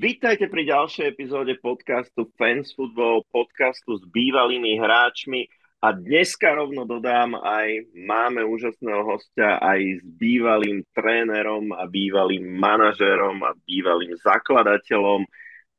[0.00, 5.44] Vítajte pri ďalšej epizóde podcastu Fans Football, podcastu s bývalými hráčmi
[5.84, 13.44] a dneska rovno dodám aj, máme úžasného hostia aj s bývalým trénerom a bývalým manažérom
[13.44, 15.28] a bývalým zakladateľom.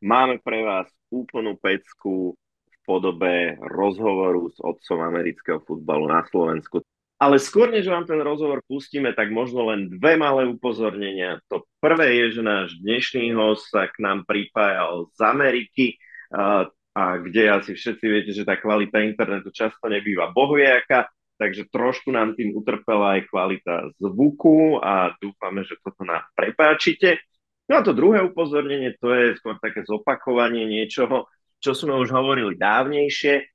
[0.06, 2.38] Máme pre vás úplnú pecku
[2.70, 6.86] v podobe rozhovoru s otcom amerického futbalu na Slovensku.
[7.22, 11.38] Ale skôr, než vám ten rozhovor pustíme, tak možno len dve malé upozornenia.
[11.54, 15.86] To prvé je, že náš dnešný host sa k nám pripájal z Ameriky
[16.34, 16.66] a,
[16.98, 22.34] a kde asi všetci viete, že tá kvalita internetu často nebýva bohujaká, takže trošku nám
[22.34, 27.22] tým utrpela aj kvalita zvuku a dúfame, že toto nám prepáčite.
[27.70, 31.30] No a to druhé upozornenie, to je skôr také zopakovanie niečoho,
[31.62, 33.46] čo sme už hovorili dávnejšie.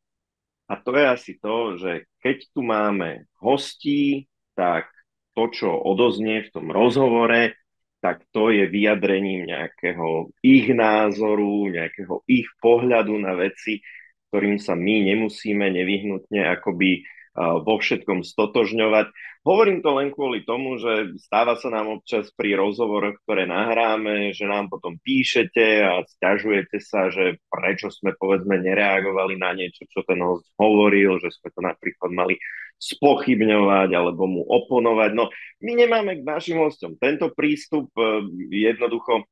[0.70, 4.26] A to je asi to, že keď tu máme hostí,
[4.58, 4.90] tak
[5.38, 7.54] to, čo odoznie v tom rozhovore,
[8.02, 13.78] tak to je vyjadrením nejakého ich názoru, nejakého ich pohľadu na veci,
[14.26, 17.06] ktorým sa my nemusíme nevyhnutne akoby
[17.36, 19.12] vo všetkom stotožňovať.
[19.46, 24.48] Hovorím to len kvôli tomu, že stáva sa nám občas pri rozhovoroch, ktoré nahráme, že
[24.48, 30.18] nám potom píšete a stiažujete sa, že prečo sme povedzme nereagovali na niečo, čo ten
[30.24, 32.34] host hovoril, že sme to napríklad mali
[32.76, 35.10] spochybňovať alebo mu oponovať.
[35.14, 35.30] No,
[35.62, 37.88] my nemáme k našim hostom tento prístup.
[37.96, 39.24] E, jednoducho,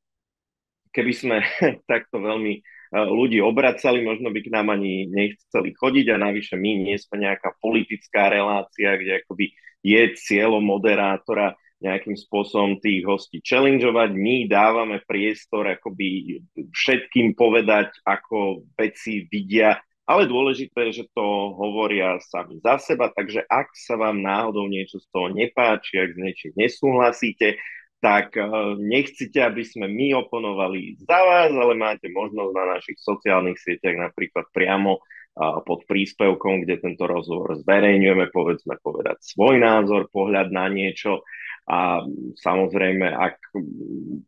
[0.94, 1.36] keby sme
[1.90, 2.62] takto veľmi
[2.94, 7.58] ľudí obracali, možno by k nám ani nechceli chodiť a navyše my nie sme nejaká
[7.58, 9.50] politická relácia, kde akoby
[9.82, 14.10] je cieľom moderátora nejakým spôsobom tých hostí challengeovať.
[14.14, 16.40] My dávame priestor akoby
[16.72, 23.44] všetkým povedať, ako veci vidia, ale dôležité je, že to hovoria sami za seba, takže
[23.48, 27.56] ak sa vám náhodou niečo z toho nepáči, ak s niečím nesúhlasíte,
[28.04, 28.44] tak eh,
[28.76, 34.44] nechcete, aby sme my oponovali za vás, ale máte možnosť na našich sociálnych sieťach napríklad
[34.52, 41.24] priamo eh, pod príspevkom, kde tento rozhovor zverejňujeme, povedzme povedať svoj názor, pohľad na niečo
[41.64, 42.04] a
[42.36, 43.40] samozrejme, ak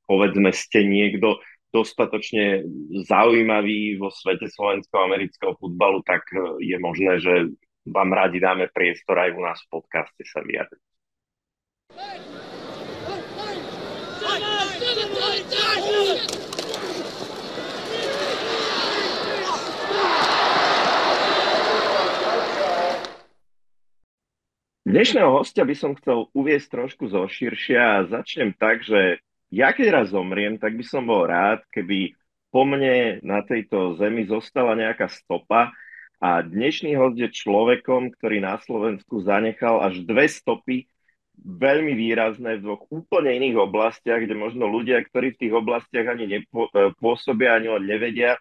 [0.08, 1.36] povedzme ste niekto
[1.68, 2.64] dostatočne
[3.04, 7.52] zaujímavý vo svete slovenského amerického futbalu, tak eh, je možné, že
[7.86, 10.82] vám radi dáme priestor aj u nás v podcaste sa vyjadriť.
[15.36, 15.52] Dnešného
[25.28, 29.20] hostia by som chcel uviesť trošku zo širšia a začnem tak, že
[29.52, 32.16] ja keď raz zomriem, tak by som bol rád, keby
[32.48, 35.68] po mne na tejto zemi zostala nejaká stopa
[36.16, 40.88] a dnešný host je človekom, ktorý na Slovensku zanechal až dve stopy
[41.46, 46.42] veľmi výrazné v dvoch úplne iných oblastiach, kde možno ľudia, ktorí v tých oblastiach ani
[46.42, 48.34] nepôsobia, ani len nevedia,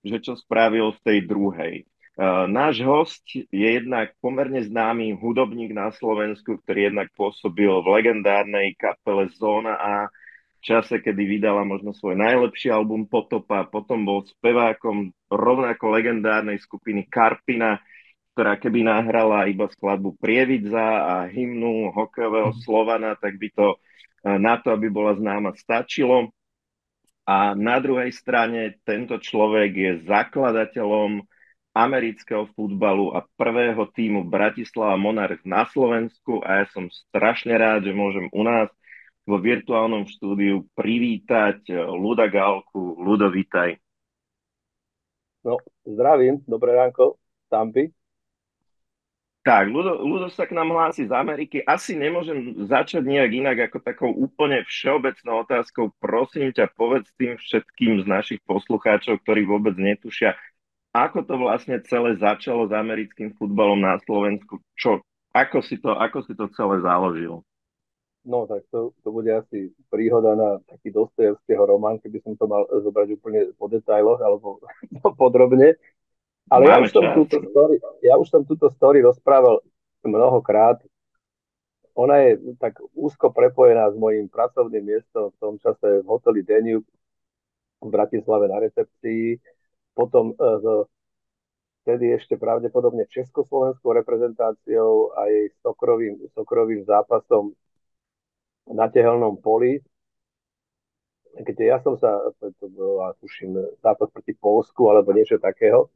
[0.00, 1.74] že čo spravil v tej druhej.
[2.16, 8.72] Uh, náš host je jednak pomerne známy hudobník na Slovensku, ktorý jednak pôsobil v legendárnej
[8.80, 9.92] kapele Zóna a
[10.56, 17.04] v čase, kedy vydala možno svoj najlepší album Potopa, potom bol spevákom rovnako legendárnej skupiny
[17.04, 17.84] Karpina,
[18.36, 22.60] ktorá keby nahrala iba skladbu Prievidza a hymnu hokejového mhm.
[22.60, 26.28] Slovana, tak by to uh, na to, aby bola známa, stačilo.
[27.24, 31.24] A na druhej strane tento človek je zakladateľom
[31.72, 37.96] amerického futbalu a prvého týmu Bratislava Monarch na Slovensku a ja som strašne rád, že
[37.96, 38.68] môžem u nás
[39.26, 43.00] vo virtuálnom štúdiu privítať Luda Gálku.
[43.00, 43.76] Ludo, vítaj.
[45.42, 47.18] No, zdravím, dobré ránko,
[47.50, 47.95] Tampy.
[49.46, 51.62] Tak, Ludo, Ludo sa k nám hlási z Ameriky.
[51.62, 55.94] Asi nemôžem začať nejak inak ako takou úplne všeobecnou otázkou.
[56.02, 60.34] Prosím ťa, povedz tým všetkým z našich poslucháčov, ktorí vôbec netušia,
[60.90, 64.58] ako to vlastne celé začalo s americkým futbalom na Slovensku?
[64.74, 67.46] Čo, ako, si to, ako si to celé založil?
[68.26, 72.66] No, tak to, to bude asi príhoda na taký Dostojevského román, keby som to mal
[72.66, 74.58] zobrať úplne po detailoch alebo
[75.22, 75.78] podrobne.
[76.46, 77.74] Ale ja už, som túto story,
[78.06, 79.58] ja už som túto story rozprával
[80.06, 80.78] mnohokrát.
[81.98, 86.86] Ona je tak úzko prepojená s mojim pracovným miestom v tom čase v hoteli Danube
[87.82, 89.40] v Bratislave na recepcii.
[89.96, 90.84] Potom uh,
[91.82, 97.54] vtedy ešte pravdepodobne československou reprezentáciou a jej sokrovým, sokrovým zápasom
[98.66, 99.78] na tehelnom poli,
[101.36, 105.86] kde ja som sa, to bola, tuším, zápas proti Polsku alebo niečo takého,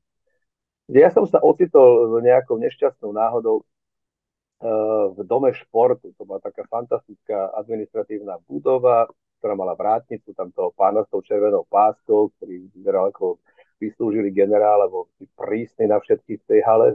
[0.91, 6.11] kde ja som sa ocitol nejakou nešťastnou náhodou uh, v dome športu.
[6.19, 9.07] To bola taká fantastická administratívna budova,
[9.39, 13.39] ktorá mala vrátnicu, tam toho pána s tou červenou páskou, ktorý vyzeral ako
[13.79, 15.07] vyslúžili generál, alebo
[15.39, 16.89] prísny na všetkých v tej hale.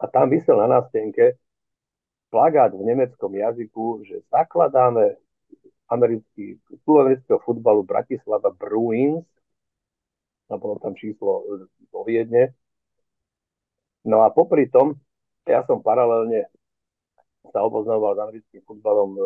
[0.00, 1.36] A tam vysel na nástenke
[2.32, 5.20] plagát v nemeckom jazyku, že zakladáme
[5.86, 9.22] americký, klub amerického futbalu Bratislava Bruins,
[10.50, 11.42] a bolo tam číslo
[11.90, 12.54] do Viedne.
[14.06, 14.94] No a popri tom,
[15.42, 16.46] ja som paralelne
[17.50, 19.18] sa oboznamoval s americkým futbalom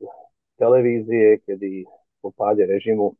[0.00, 0.08] z
[0.56, 1.84] televízie, kedy
[2.24, 3.12] po páde režimu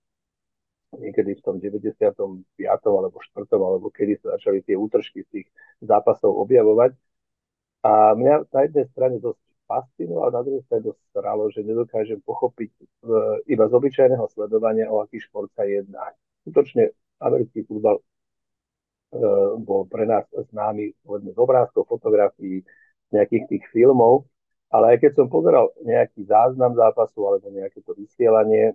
[0.96, 2.46] niekedy v tom 95.
[2.88, 3.44] alebo 4.
[3.52, 5.46] alebo kedy sa začali tie útržky z tých
[5.82, 6.96] zápasov objavovať.
[7.84, 12.72] A mňa na jednej strane dosť fascinovalo, na druhej strane dosť stralo, že nedokážem pochopiť
[12.80, 12.84] e,
[13.48, 16.12] iba z obyčajného sledovania, o aký šport sa jedná.
[16.44, 18.00] Skutočne americký futbal
[19.62, 22.66] bol pre nás známy povedzme, z obrázkov, fotografií,
[23.14, 24.26] nejakých tých filmov,
[24.74, 28.74] ale aj keď som pozeral nejaký záznam zápasu alebo nejaké to vysielanie,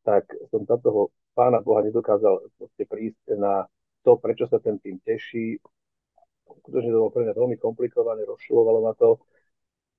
[0.00, 2.48] tak som sa toho pána Boha nedokázal
[2.88, 3.68] prísť na
[4.00, 5.60] to, prečo sa ten tým teší.
[6.62, 9.20] Skutočne to bolo pre mňa veľmi komplikované, rozšilovalo ma to.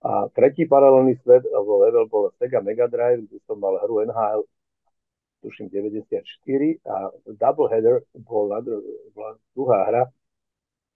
[0.02, 4.42] A tretí paralelný svet, alebo level bol Sega Mega Drive, kde som mal hru NHL,
[5.48, 6.20] tuším 94,
[6.84, 8.52] a Doubleheader bol
[9.16, 10.04] bola druhá hra,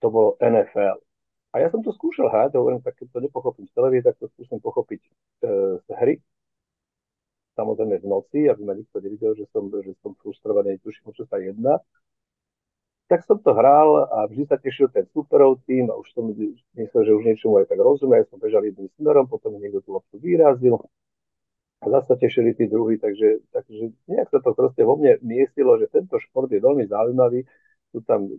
[0.04, 1.00] to bolo NFL.
[1.52, 4.28] A ja som to skúšal hrať, hovorím, tak keď to nepochopím z televízie, tak to
[4.36, 5.10] skúsim pochopiť e,
[5.80, 6.14] z hry
[7.56, 11.36] samozrejme v noci, aby ma nikto nevidel, že som, že som frustrovaný, tuším, čo sa
[11.36, 11.80] jedná.
[13.10, 17.02] Tak som to hral a vždy sa tešil ten superov tým a už som myslel,
[17.04, 20.80] že už niečomu aj tak rozumie, som bežal jedným smerom, potom niekto tú loptu vyrazil
[21.82, 25.90] a zase tešili tí druhí, takže, takže nejak sa to proste vo mne miestilo, že
[25.90, 27.42] tento šport je veľmi zaujímavý,
[27.90, 28.30] sú tam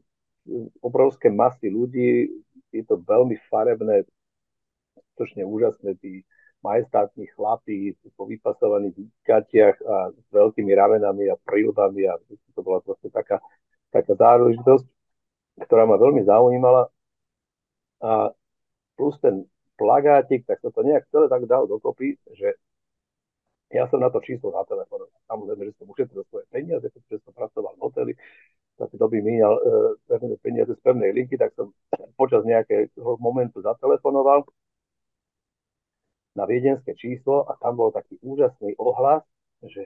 [0.80, 2.32] obrovské masy ľudí,
[2.72, 4.08] je to veľmi farebné,
[4.96, 6.24] skutočne úžasné, tí,
[6.64, 12.16] majestátni chlapí po vypasovaných výkatiach a s veľkými ramenami a prílbami a
[12.56, 13.44] to bola proste taká,
[13.92, 14.88] taká záležitosť,
[15.68, 16.88] ktorá ma veľmi zaujímala.
[18.00, 18.32] A
[18.96, 19.44] plus ten
[19.76, 22.56] plagátik, tak sa to nejak celé tak dal dokopy, že
[23.74, 25.10] ja som na to číslo na telefónu.
[25.26, 28.14] Samozrejme, že som ušetril svoje peniaze, pretože som pracoval v hoteli,
[28.78, 29.54] za tie doby míňal
[30.10, 31.74] e, peniaze z pevnej linky, tak som
[32.18, 34.46] počas nejakého momentu zatelefonoval
[36.34, 39.22] na viedenské číslo a tam bol taký úžasný ohlas,
[39.62, 39.86] že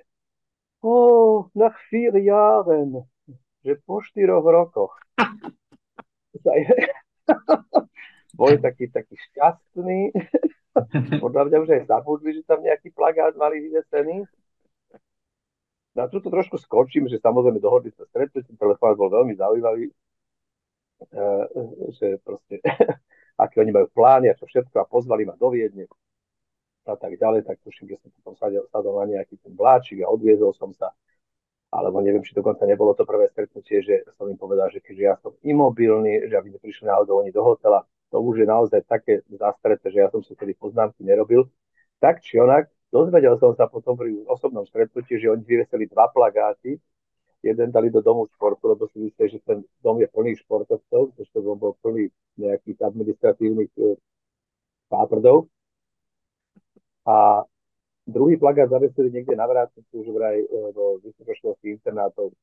[0.79, 3.03] o, oh, nach vier Jahren,
[3.67, 4.95] že po štyroch rokoch.
[8.39, 10.15] Boli taký, taký šťastný.
[11.23, 14.25] Podľa mňa už aj zabudli, že tam nejaký plagát mali vyvesený.
[15.97, 19.93] Na no túto trošku skočím, že samozrejme dohodli sa stretnutie, telefón bol veľmi zaujímavý, e,
[21.97, 22.61] že proste,
[23.43, 25.89] aké oni majú plány a čo všetko a pozvali ma do Viedne
[26.87, 30.07] a tak ďalej, tak tuším, že som potom sadol, sadol na nejaký ten vláčik a
[30.07, 30.95] odviezol som sa.
[31.67, 35.19] Alebo neviem, či dokonca nebolo to prvé stretnutie, že som im povedal, že keďže ja
[35.19, 39.91] som imobilný, že aby neprišli náhodou oni do hotela, to už je naozaj také zastreté,
[39.91, 41.47] že ja som si tedy poznámky nerobil.
[41.99, 46.79] Tak či onak, dozvedel som sa potom pri osobnom stretnutí, že oni vyveseli dva plagáty,
[47.43, 51.31] jeden dali do domu športu, lebo si mysleli, že ten dom je plný športovcov, pretože
[51.31, 53.95] to bol plný nejakých administratívnych e,
[54.89, 55.47] páprdov.
[57.07, 57.45] A
[58.03, 62.33] druhý plagát zavesili niekde na vrátnici už vraj e, do vysokoškolských internátov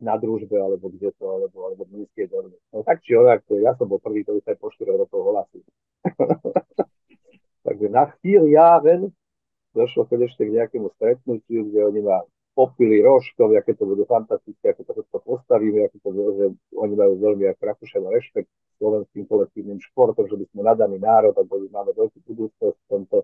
[0.00, 2.56] na družbe, alebo kde to, alebo, alebo v nízkej dorbe.
[2.72, 5.60] No tak či onak, ja som bol prvý, ktorý sa po 4 rokov hlasí.
[7.66, 8.48] Takže na chvíľ
[8.80, 9.12] ven
[9.76, 12.24] došlo konečne k nejakému stretnutiu, kde oni ma
[12.56, 17.14] popili rožkom, aké to budú fantastické, ako to všetko postavíme, ako to, že oni majú
[17.20, 21.94] veľmi ako Rakúšan rešpekt slovenským kolektívnym športom, že by sme nadaný národ a boli, máme
[21.94, 23.16] veľkú budúcnosť v tomto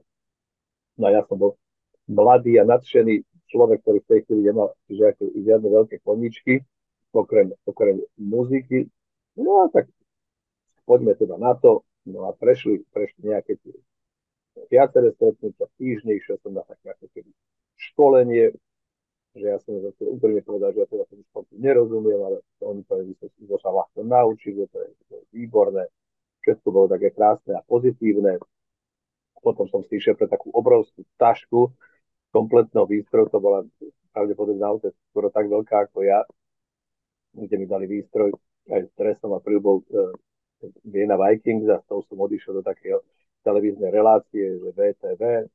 [0.96, 1.60] No ja som bol
[2.08, 3.20] mladý a nadšený
[3.56, 4.76] človek, ktorý v tej chvíli nemal
[5.32, 6.60] žiadne veľké koníčky,
[7.16, 8.92] okrem, okrem muziky.
[9.40, 9.88] No a tak
[10.84, 11.80] poďme teda na to.
[12.04, 13.72] No a prešli, prešli nejaké tie
[14.68, 17.32] viaceré stretnutia týždne, išiel som na také ako keby
[17.76, 18.52] školenie,
[19.36, 22.84] že ja som zase úplne povedal, že ja teda tomu športu nerozumiem, ale to oni
[22.84, 25.84] povedali, že som sa ľahko naučiť, že to je, to je výborné.
[26.46, 28.38] Všetko bolo také krásne a pozitívne
[29.46, 31.70] potom som si išiel pre takú obrovskú tašku
[32.36, 33.64] kompletnou výstroj, to bola
[34.12, 36.20] pravdepodobne naozaj skoro tak veľká ako ja,
[37.32, 38.36] kde mi dali výstroj
[38.68, 39.84] aj s dresom a príľbou e,
[40.84, 43.00] Viena Vikings a s tou som odišiel do takého
[43.40, 45.48] televíznej relácie, že VTV,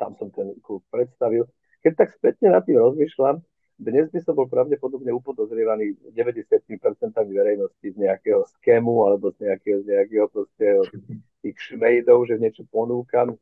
[0.00, 1.48] tam som ten klub predstavil.
[1.84, 3.40] Keď tak spätne nad tým rozmýšľam,
[3.76, 6.56] dnes by som bol pravdepodobne upodozrievaný 90%
[7.12, 10.66] verejnosti z nejakého skému alebo z nejakého, z nejakého proste
[11.44, 13.36] tých šmejdov, že niečo ponúkam.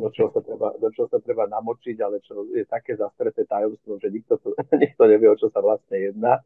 [0.00, 3.98] Do čoho sa treba, do čoho sa treba namočiť, ale čo je také zastreté tajomstvo,
[3.98, 6.38] že nikto, to, nikto nevie, o čo sa vlastne jedná.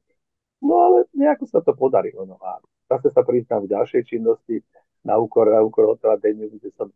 [0.65, 2.25] No ale nejako sa to podarilo.
[2.25, 4.65] No a zase sa priznám v ďalšej činnosti
[5.05, 6.89] na úkor, na úkor hotela Deniu, kde som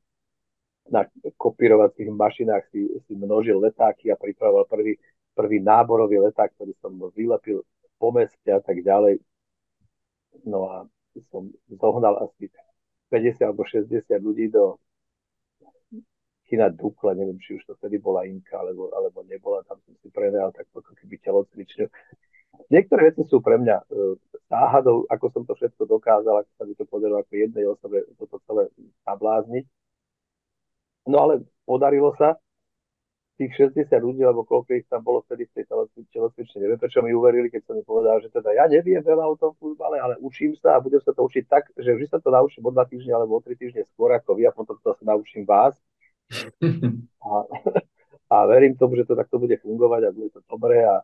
[0.87, 1.03] na
[1.35, 4.95] kopírovacích mašinách si, si množil letáky a pripravoval prvý,
[5.35, 7.67] prvý náborový leták, ktorý som vylepil
[7.99, 9.19] po meste a tak ďalej.
[10.47, 10.77] No a
[11.33, 12.47] som zohnal asi
[13.11, 14.79] 50 alebo 60 ľudí do
[16.47, 20.09] kina Dukla, neviem, či už to vtedy bola Inka, alebo, alebo nebola, tam som si
[20.15, 21.87] prenajal tak ako keby telocvičňu.
[22.73, 24.17] Niektoré veci sú pre mňa uh,
[24.49, 28.41] záhadou, ako som to všetko dokázal, ako sa mi to podarilo ako jednej osobe toto
[28.47, 28.71] celé
[29.05, 29.65] nablázniť.
[31.11, 32.38] No ale podarilo sa,
[33.37, 35.65] tých 60 ľudí, alebo koľko ich tam bolo vtedy v tej
[36.09, 39.37] telocvične, neviem, prečo mi uverili, keď som mi povedal, že teda ja neviem veľa o
[39.37, 42.33] tom futbale, ale učím sa a budem sa to učiť tak, že vždy sa to
[42.33, 45.05] naučím o dva týždne alebo o tri týždne skôr ako vy a potom to sa
[45.05, 45.76] naučím vás
[47.23, 47.33] a,
[48.30, 50.83] a verím tomu, že to takto bude fungovať a bude to dobré.
[50.83, 51.02] A,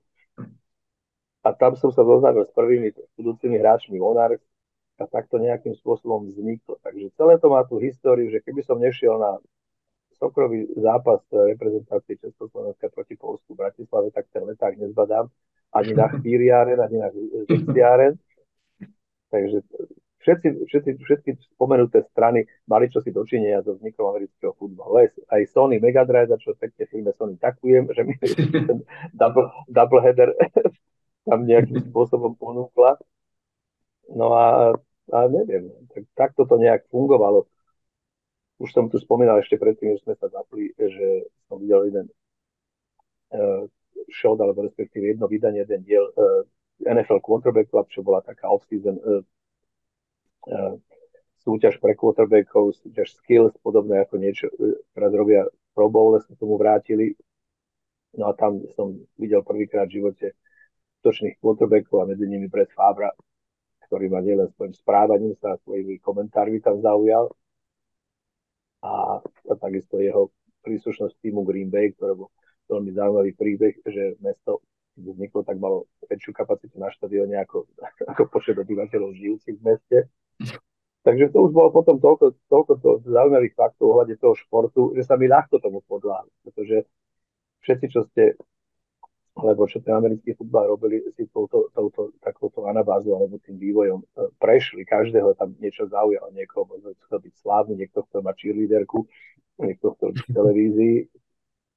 [1.42, 4.42] a tam som sa zoznámil s prvými budúcimi hráčmi Monarch
[4.98, 6.78] a takto nejakým spôsobom vzniklo.
[6.82, 9.38] Takže celé to má tú históriu, že keby som nešiel na
[10.22, 15.26] sokrový zápas reprezentácie Československa proti Polsku v Bratislave, tak ten leták nezbadám
[15.74, 17.08] ani na chvíriáren, ani na
[17.50, 18.14] Zixiáren.
[19.30, 19.60] Takže
[20.22, 25.02] všetci, všetci, všetky spomenuté strany mali čosi dočinenia so vznikom amerického futbalu.
[25.02, 28.86] Aj, aj Sony Mega Drive, za čo pekne firme Sony takujem, že mi ten
[29.20, 30.30] double, double header
[31.28, 32.98] tam nejakým spôsobom ponúkla.
[34.14, 34.74] No a,
[35.10, 37.46] a neviem, tak, takto to nejak fungovalo.
[38.62, 42.06] Už som tu spomínal ešte predtým, že sme sa zapli, že som videl jeden
[43.34, 43.66] uh,
[44.10, 46.46] show, alebo respektíve jedno vydanie, jeden diel uh,
[46.82, 49.22] NFL Quarterback Club, čo bola taká off-season uh,
[51.42, 56.58] súťaž pre quarterbackov, súťaž skills, podobné ako niečo, e, teraz robia Pro Bowl, sa tomu
[56.58, 57.18] vrátili.
[58.14, 60.26] No a tam som videl prvýkrát v živote
[61.02, 63.11] točných quarterbackov a medzi nimi Brett Fabra,
[63.88, 67.32] ktorý ma nielen svojim správaním sa a svojimi komentármi tam zaujal.
[68.82, 70.30] A, a takisto jeho
[70.62, 72.30] príslušnosť týmu Green Bay, ktoré bol
[72.70, 74.62] veľmi zaujímavý príbeh, že mesto
[74.94, 77.66] vzniklo, tak malo väčšiu kapacitu na štadióne ako,
[78.12, 79.99] ako počet obyvateľov žijúcich v meste.
[81.02, 85.18] Takže to už bolo potom toľko, toľko to zaujímavých faktov ohľade toho športu, že sa
[85.18, 86.87] mi ľahko tomu podľa, pretože
[87.66, 88.38] všetci, čo ste,
[89.34, 94.06] alebo čo ten americký futbal robili, si touto, touto takouto anabázu alebo tým vývojom e,
[94.38, 94.87] prešli.
[94.87, 96.30] Každého tam niečo zaujalo.
[96.30, 99.02] Niekoho možno chcel byť slávny, niekto chcel mať cheerleaderku,
[99.58, 100.96] niekto chcel byť v televízii,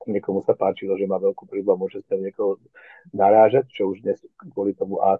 [0.05, 2.61] niekomu sa páčilo, že má veľkú príbu a môže sa niekoho
[3.09, 4.21] narážať, čo už dnes
[4.53, 5.17] kvôli tomu ale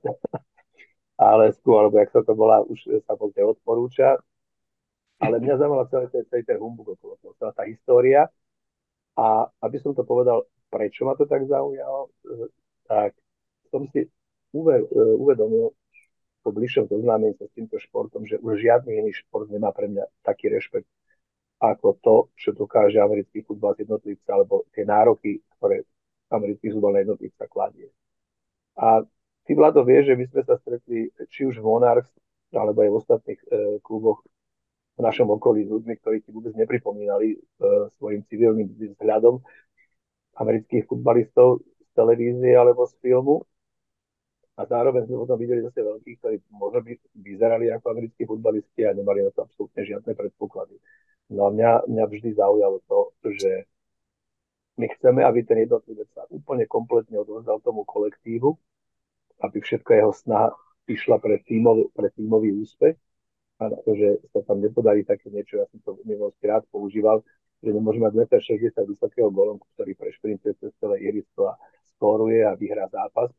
[1.56, 4.20] skôr, alebo jak sa to volá, už sa poďte odporúča.
[5.24, 8.28] Ale mňa zaujímala celý ten, celý ten humbug okolo toho, celá tá história.
[9.16, 12.12] A aby som to povedal, prečo ma to tak zaujalo,
[12.84, 13.16] tak
[13.72, 14.12] som si
[14.52, 15.72] uvedomil
[16.44, 20.06] po bližšom zoznámení sa s týmto športom, že už žiadny iný šport nemá pre mňa
[20.22, 20.86] taký rešpekt
[21.56, 25.88] ako to, čo dokáže americký futbal jednotlivca, alebo tie nároky, ktoré
[26.30, 27.88] americký futbal na jednotlivca kladie.
[28.76, 29.02] A
[29.46, 32.10] Ty, Vlado, vieš, že my sme sa stretli či už v Monarchs,
[32.50, 33.48] alebo aj v ostatných e,
[33.86, 34.25] kluboch
[34.96, 37.38] v našom okolí s ľuďmi, ktorí ti vôbec nepripomínali e,
[38.00, 39.44] svojim civilným vzhľadom
[40.40, 43.46] amerických futbalistov z televízie alebo z filmu.
[44.56, 48.96] A zároveň sme potom videli zase veľkých, ktorí možno by vyzerali ako americkí futbalisti a
[48.96, 50.80] nemali na to absolútne žiadne predpoklady.
[51.36, 53.68] No a mňa, mňa vždy zaujalo to, že
[54.80, 58.56] my chceme, aby ten jednotlivec sa úplne kompletne odovzdal tomu kolektívu,
[59.42, 60.50] aby všetko jeho snaha
[60.86, 62.96] išla pre tímový, pre tímový úspech
[63.60, 67.24] a na to, že sa tam nepodarí také niečo, ja som to minulosti rád používal,
[67.63, 71.58] že nemôže mať 1,60 m vysokého golonku, ktorý prešprintuje cez celé irisko a
[71.96, 73.32] skóruje a vyhrá zápas,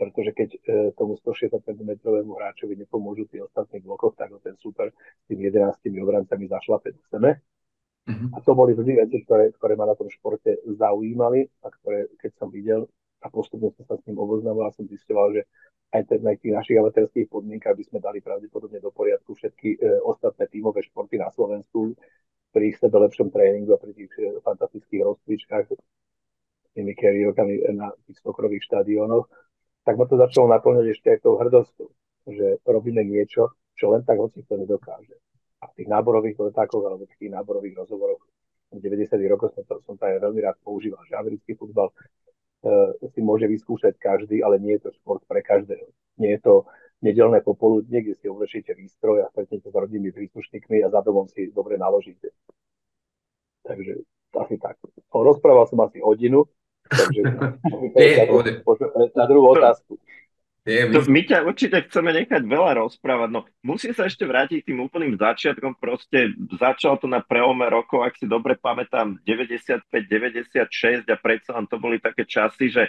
[0.00, 0.58] pretože keď e,
[0.96, 5.76] tomu 160 cm hráčovi nepomôžu tí ostatní blokoch, tak ho ten super s tými 11
[6.00, 7.44] obrancami zašlape do sebe.
[8.08, 8.32] Mm-hmm.
[8.32, 12.32] A to boli vždy veci, ktoré, ktoré ma na tom športe zaujímali a ktoré, keď
[12.40, 12.88] som videl,
[13.20, 15.42] a postupne som sa s ním oboznámil a som zistoval, že
[15.92, 19.78] aj ten, na tých našich amatérských podmienkach by sme dali pravdepodobne do poriadku všetky e,
[20.06, 21.98] ostatné tímové športy na Slovensku
[22.54, 28.22] pri sebe lepšom tréningu a pri tých e, fantastických rozcvičkách s tými kariérkami na tých
[28.22, 29.26] stokrových štadiónoch,
[29.82, 31.88] tak ma to začalo naplňať ešte aj tou hrdosťou,
[32.30, 35.18] že robíme niečo, čo len tak hoci to nedokáže.
[35.60, 38.22] A v tých náborových letákoch alebo v tých náborových rozhovoroch
[38.70, 39.18] v 90.
[39.26, 41.90] rokoch som to, som to aj veľmi rád používal, že americký futbal
[43.14, 45.88] si môže vyskúšať každý, ale nie je to šport pre každého.
[46.20, 46.54] Nie je to
[47.00, 51.48] nedelné popoludne, kde si oblečíte výstroj a stretnete s rodinnými príslušníkmi a za domom si
[51.48, 52.28] dobre naložíte.
[53.64, 54.04] Takže
[54.36, 54.76] asi tak.
[55.08, 56.44] Rozprával som asi hodinu,
[56.84, 57.20] takže
[59.18, 59.96] na druhú otázku.
[60.70, 60.94] Je, my...
[60.94, 65.18] To my ťa určite chceme nechať veľa rozprávať, no musím sa ešte vrátiť tým úplným
[65.18, 71.58] začiatkom, proste začal to na preome rokov, ak si dobre pamätám, 95, 96 a predsa
[71.58, 72.86] len to boli také časy, že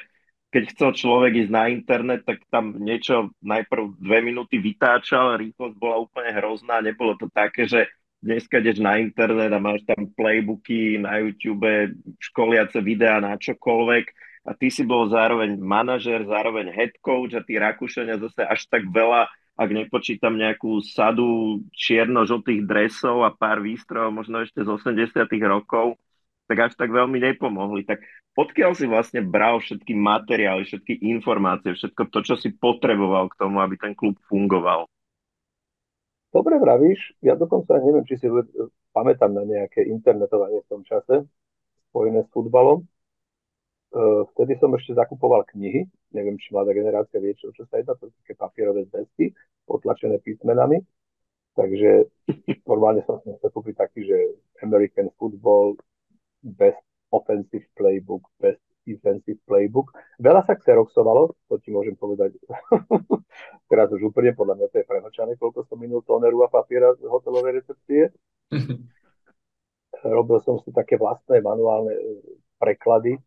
[0.52, 6.04] keď chcel človek ísť na internet, tak tam niečo najprv dve minúty vytáčal, rýchlosť bola
[6.04, 7.88] úplne hrozná, nebolo to také, že
[8.22, 14.06] dneska ideš na internet a máš tam playbooky na YouTube, školiace videá na čokoľvek,
[14.42, 18.90] a ty si bol zároveň manažer, zároveň head coach a tí Rakúšania zase až tak
[18.90, 26.02] veľa, ak nepočítam nejakú sadu čierno-žltých dresov a pár výstrojov, možno ešte z 80 rokov,
[26.50, 27.86] tak až tak veľmi nepomohli.
[27.86, 28.02] Tak
[28.34, 33.62] odkiaľ si vlastne bral všetky materiály, všetky informácie, všetko to, čo si potreboval k tomu,
[33.62, 34.90] aby ten klub fungoval?
[36.32, 38.28] Dobre vravíš, ja dokonca neviem, či si
[38.96, 41.28] pamätám na nejaké internetovanie v tom čase
[41.92, 42.88] spojené s futbalom,
[43.92, 45.84] vtedy som ešte zakupoval knihy,
[46.16, 49.36] neviem, či mladá generácia vie, čo, čo sa jedná, to sú také papierové zväzky,
[49.68, 50.80] potlačené písmenami,
[51.60, 52.08] takže
[52.72, 54.18] normálne som si kúpiť taký, že
[54.64, 55.76] American Football,
[56.40, 56.80] Best
[57.12, 59.92] Offensive Playbook, Best Defensive Playbook.
[60.18, 62.34] Veľa sa xeroxovalo, to ti môžem povedať
[63.72, 67.04] teraz už úplne, podľa mňa to je prehočané, koľko som minul toneru a papiera z
[67.06, 68.10] hotelovej recepcie.
[70.02, 72.02] Robil som si také vlastné manuálne eh,
[72.58, 73.20] preklady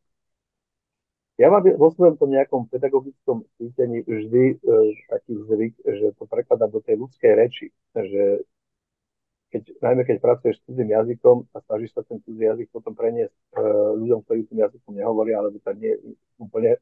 [1.34, 4.56] ja mám vo svojom tom nejakom pedagogickom cítení vždy e,
[5.10, 8.46] taký zvyk, že to prekladám do tej ľudskej reči, že
[9.50, 13.34] keď, najmä keď pracuješ s cudzým jazykom a snažíš sa ten cudzí jazyk potom preniesť
[13.34, 13.62] e,
[13.98, 15.94] ľuďom, ktorí tým jazykom nehovoria, alebo tam nie
[16.38, 16.78] úplne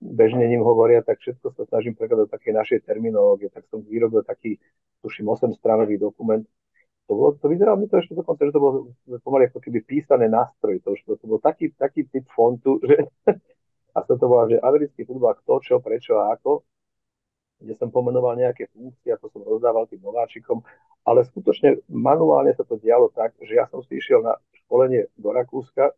[0.00, 3.48] bežne ním hovoria, tak všetko sa snažím prekladať do takej našej terminológie.
[3.48, 4.60] Tak som vyrobil taký,
[5.00, 6.44] tuším, 8-stranový dokument.
[7.06, 8.76] To, bolo, to vyzeralo mi to ešte dokonca, že to bolo
[9.22, 10.82] pomaly ako keby písané nástroj.
[10.84, 13.08] To, to, to bol taký, taký typ fontu, že
[13.96, 16.60] a sa to volá, že americký futbal, kto, čo, prečo a ako,
[17.56, 20.60] kde som pomenoval nejaké funkcie, ako som rozdával tým nováčikom,
[21.08, 25.32] ale skutočne manuálne sa to dialo tak, že ja som si išiel na školenie do
[25.32, 25.96] Rakúska,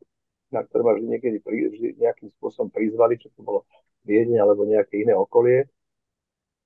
[0.55, 3.67] na ktoré ma vždy niekedy pri, vždy nejakým spôsobom prizvali, čo to bolo
[4.07, 5.69] Viedne alebo nejaké iné okolie.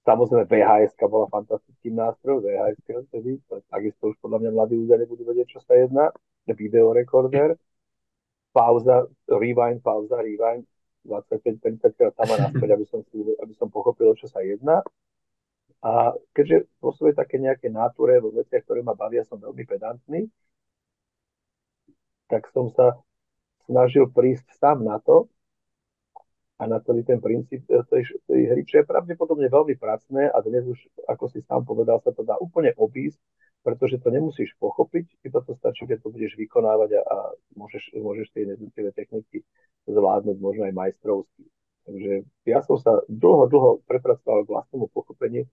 [0.07, 2.79] Samozrejme VHS bola fantastickým nástrojom, VHS
[3.11, 3.39] vtedy,
[3.71, 6.11] takisto už podľa mňa mladí ľudia nebudú vedieť, čo sa jedná,
[6.47, 7.55] videorekorder,
[8.51, 10.67] pauza, rewind, pauza, rewind,
[11.07, 14.83] 25-30 krát tam a naspäť, aby som, si, aby som pochopil, čo sa jedná.
[15.83, 20.31] A keďže vo svojej také nejaké náture, vo veciach, ktoré ma bavia, som veľmi pedantný,
[22.31, 22.97] tak som sa
[23.67, 25.27] snažil prísť sám na to
[26.63, 30.63] a na celý ten princíp tej, tej hry, čo je pravdepodobne veľmi pracné a dnes
[30.71, 30.79] už,
[31.11, 33.19] ako si sám povedal, sa to dá úplne obísť,
[33.63, 37.17] pretože to nemusíš pochopiť, iba to stačí, keď to budeš vykonávať a, a
[37.55, 39.47] môžeš, môžeš tie jednotlivé techniky
[39.87, 41.47] zvládnuť možno aj majstrovsky.
[41.83, 42.13] Takže
[42.47, 45.47] ja som sa dlho, dlho prepracoval k vlastnému pochopeniu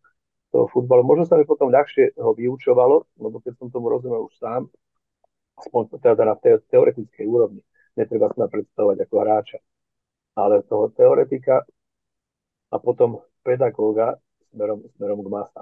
[0.49, 1.05] toho futbalu.
[1.05, 4.69] Možno sa mi potom ľahšie ho vyučovalo, lebo keď som tomu rozumel už sám,
[5.57, 7.61] aspoň teda na te- teoretickej úrovni,
[7.97, 9.57] netreba sa predstavovať ako hráča,
[10.37, 11.65] ale toho teoretika
[12.69, 14.17] a potom pedagóga
[14.53, 15.61] smerom, smerom k masa.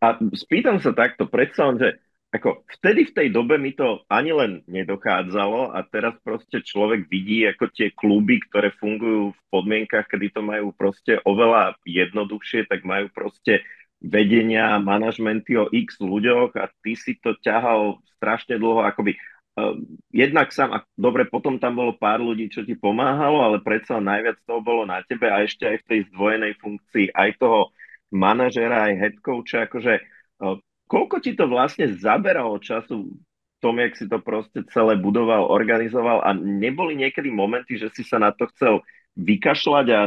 [0.00, 1.96] A spýtam sa takto, predsa že
[2.34, 7.48] ako vtedy v tej dobe mi to ani len nedochádzalo a teraz proste človek vidí
[7.48, 13.08] ako tie kluby, ktoré fungujú v podmienkach, kedy to majú proste oveľa jednoduchšie, tak majú
[13.14, 13.64] proste
[14.02, 19.16] vedenia manažmenty o x ľuďoch a ty si to ťahal strašne dlho akoby
[19.56, 19.72] uh,
[20.12, 24.36] jednak sám, a dobre, potom tam bolo pár ľudí, čo ti pomáhalo, ale predsa najviac
[24.44, 27.72] toho bolo na tebe a ešte aj v tej zdvojenej funkcii aj toho
[28.12, 30.02] manažera, aj head coacha, akože
[30.42, 35.48] uh, koľko ti to vlastne zaberalo času v tom, jak si to proste celé budoval,
[35.48, 38.84] organizoval a neboli niekedy momenty, že si sa na to chcel
[39.16, 40.00] vykašľať a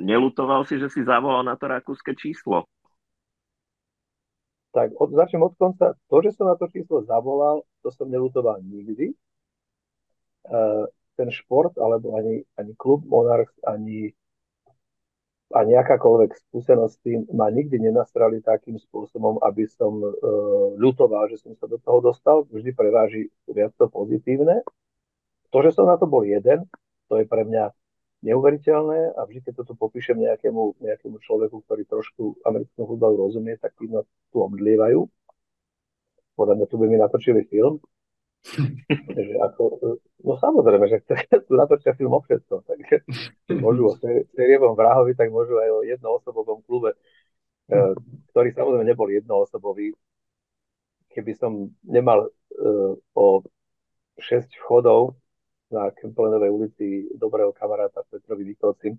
[0.00, 2.64] nelutoval si, že si zavolal na to rakúske číslo?
[4.72, 5.94] Tak od, začnem od konca.
[6.10, 9.14] To, že som na to číslo zavolal, to som nelutoval nikdy.
[10.48, 14.10] Uh, ten šport, alebo ani, ani klub Monarchs, ani
[15.52, 20.10] a nejakákoľvek skúsenosť tým ma nikdy nenastrali takým spôsobom, aby som e,
[20.80, 22.48] ľutoval, že som sa do toho dostal.
[22.48, 24.64] Vždy preváži viac to pozitívne.
[25.52, 26.64] To, že som na to bol jeden,
[27.06, 27.70] to je pre mňa
[28.24, 33.76] neuveriteľné a vždy, keď toto popíšem nejakému, nejakému človeku, ktorý trošku americkému futbalu rozumie, tak
[33.76, 33.86] tí
[34.32, 35.04] tu omdlievajú.
[36.34, 37.78] Podľa mňa tu by mi natočili film,
[39.46, 39.62] ako,
[40.20, 40.98] no samozrejme, že
[41.48, 43.04] natočia film o všetko, takže
[43.56, 43.96] môžu o
[44.36, 47.78] sérievom vrahovi, tak môžu aj o jednoosobovom klube, e,
[48.32, 49.96] ktorý samozrejme nebol jednoosobový.
[51.14, 53.26] Keby som nemal uh, o
[54.18, 55.14] 6 vchodov
[55.70, 58.98] na Kemplenovej ulici dobrého kamaráta Petrovi Vikovcim,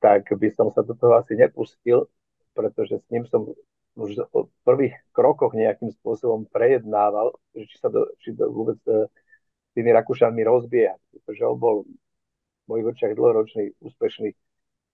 [0.00, 2.08] tak by som sa do toho asi nepustil,
[2.56, 3.52] pretože s ním som
[3.98, 9.10] už v prvých krokoch nejakým spôsobom prejednával, že či sa do, či do vôbec e,
[9.10, 11.02] s tými Rakúšanmi rozbiehať.
[11.10, 14.30] Pretože on bol v mojich očiach dlhoročný úspešný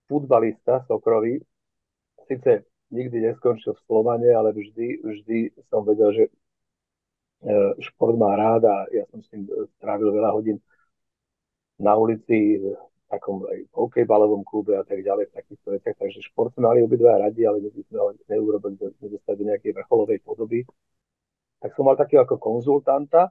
[0.09, 1.45] futbalista Sokrový.
[2.25, 5.39] Sice nikdy neskončil v Slovane, ale vždy, vždy
[5.69, 6.33] som vedel, že e,
[7.85, 10.57] šport má rád a ja som s ním strávil veľa hodín
[11.77, 12.63] na ulici,
[13.15, 15.97] takom aj hokejbalovom klube a tak ďalej, v takýchto veciach.
[15.97, 20.19] Takže šport sme mali obidva radi, ale nikdy sme ho neurobili, nedostali do nejakej vrcholovej
[20.27, 20.67] podoby.
[21.63, 23.31] Tak som mal takého ako konzultanta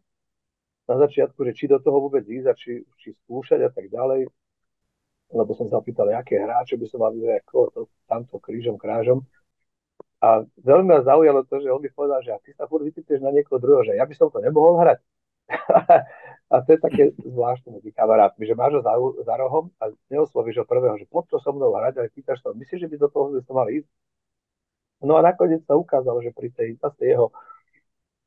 [0.87, 4.27] na začiatku, že či do toho vôbec ísť a či, či skúšať a tak ďalej.
[5.33, 9.25] Lebo som sa pýtal, aké hráče by som mal vyhrať, ako to, tamto krížom, krážom.
[10.23, 13.31] A veľmi ma zaujalo to, že on mi povedal, že a ty sa furt na
[13.33, 15.03] niekoho druhého, že ja by som to nemohol hrať.
[16.53, 18.93] A to je také zvláštne medzi kamarátmi, že máš ho za,
[19.25, 22.53] za rohom a neoslovíš ho prvého, že poď to so mnou hrať, ale pýtaš sa,
[22.53, 23.89] myslíš, že by do toho som mal ísť?
[25.01, 27.33] No a nakoniec sa ukázalo, že pri tej zase jeho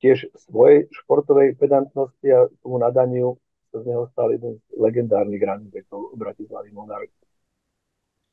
[0.02, 3.38] tiež svojej športovej pedantnosti a tomu nadaniu
[3.70, 5.72] sa z neho stal jeden z legendárnych running
[6.18, 7.14] Bratislavy Monarch,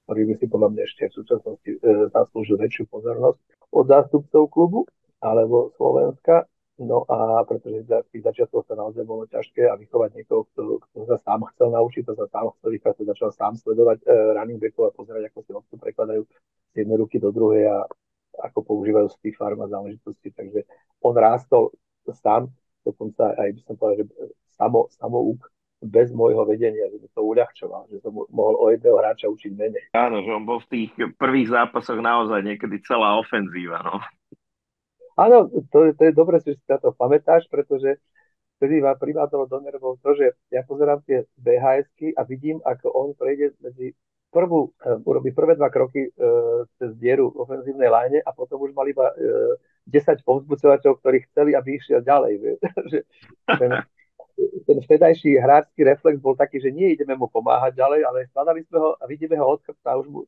[0.09, 1.77] ktorý by si podľa mňa ešte v súčasnosti e,
[2.11, 3.39] zaslúžil väčšiu pozornosť
[3.71, 4.79] od zástupcov klubu
[5.23, 6.49] alebo Slovenska.
[6.81, 11.05] No a pretože za tých začiatkov sa naozaj bolo ťažké a vychovať niekoho, kto, kto
[11.05, 14.57] sa sám chcel naučiť, to sa sám chcel vychovať, to začal sám sledovať e, running
[14.57, 16.25] backov a pozerať, ako si odstu prekladajú
[16.73, 17.85] z jednej ruky do druhej a
[18.41, 20.33] ako používajú Steve Farm a záležitosti.
[20.33, 20.65] Takže
[21.05, 21.69] on rástol
[22.09, 22.49] sám,
[22.81, 24.05] dokonca aj by som povedal, že
[24.57, 29.27] samo, samouk bez môjho vedenia, že by to uľahčoval, že som mohol o jedného hráča
[29.27, 29.85] učiť menej.
[29.93, 33.83] Áno, že on bol v tých prvých zápasoch naozaj niekedy celá ofenzíva.
[33.83, 33.99] No.
[35.13, 38.01] Áno, to, to je dobre, že si na to pamätáš, pretože
[38.57, 41.85] vtedy ma privádzalo do nervov to, že ja pozerám tie bhs
[42.17, 43.93] a vidím, ako on prejde medzi
[44.33, 48.73] prvú, uh, urobí prvé dva kroky uh, cez dieru v ofenzívnej line a potom už
[48.73, 49.61] mal iba e,
[49.93, 52.57] 10 povzbudzovateľov, ktorí chceli, aby išiel ďalej.
[52.91, 53.05] že
[53.45, 53.71] ten,
[54.65, 58.79] ten vtedajší hráčský reflex bol taký, že nie ideme mu pomáhať ďalej, ale skladali sme
[58.81, 60.25] ho a vidíme ho od a už mu,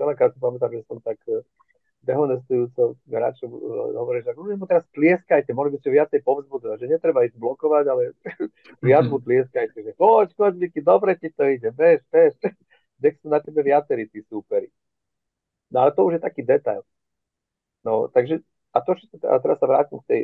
[0.00, 1.20] veľakrát si pamätám, že som tak
[2.04, 6.92] dehonestujúco hráčom uh, hovorí, že ľudia mu teraz tlieskajte, mohli by ste viacej povzbudzovať, že
[6.92, 8.02] netreba ísť blokovať, ale
[8.86, 12.36] viac mu tlieskajte, že poď, poď, Miky, dobre ti to ide, bež, bež,
[13.02, 14.68] nech sú na tebe viacerí tí súperi.
[15.72, 16.84] No ale to už je taký detail.
[17.84, 18.40] No, takže,
[18.72, 18.96] a, to,
[19.28, 20.20] a teraz sa vrátim k tej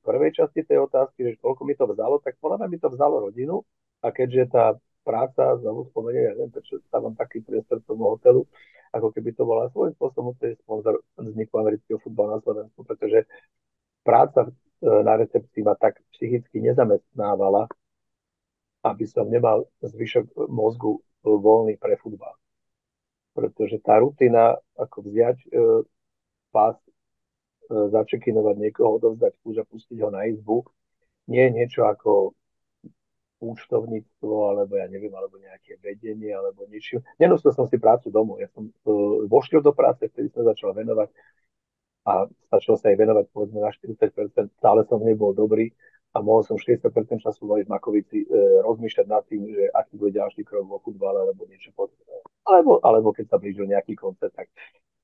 [0.00, 3.28] prvej časti tej otázky, že koľko mi to vzalo, tak podľa mňa mi to vzalo
[3.28, 3.64] rodinu
[4.00, 4.64] a keďže tá
[5.10, 8.46] práca, znovu spomeniem, ja neviem, prečo stávam taký priestor tomu hotelu,
[8.94, 13.26] ako keby to bola svojím spôsobom to je sponzor vzniku amerického futbalu na Slovensku, pretože
[14.06, 14.50] práca e,
[14.86, 17.66] na recepcii ma tak psychicky nezamestnávala,
[18.86, 22.32] aby som nemal zvyšok mozgu voľný pre futbal.
[23.34, 25.48] Pretože tá rutina, ako vziať e,
[26.54, 26.90] pás, e,
[27.94, 30.66] začekinovať niekoho, odovzdať kúž a pustiť ho na izbu,
[31.30, 32.34] nie je niečo ako
[33.40, 37.00] účtovníctvo, alebo ja neviem, alebo nejaké vedenie, alebo niečo.
[37.16, 38.38] Nenosil som si prácu domov.
[38.38, 41.08] Ja som uh, vošiel do práce, vtedy som začal venovať
[42.04, 45.72] a začal sa aj venovať povedzme na 40%, stále som nebol dobrý
[46.16, 46.84] a mohol som 60%
[47.20, 51.48] času v Makovici uh, rozmýšľať nad tým, že aký bude ďalší krok vo futbale alebo
[51.48, 52.20] niečo podobné.
[52.44, 54.52] Alebo, alebo keď sa blížil nejaký koncert, tak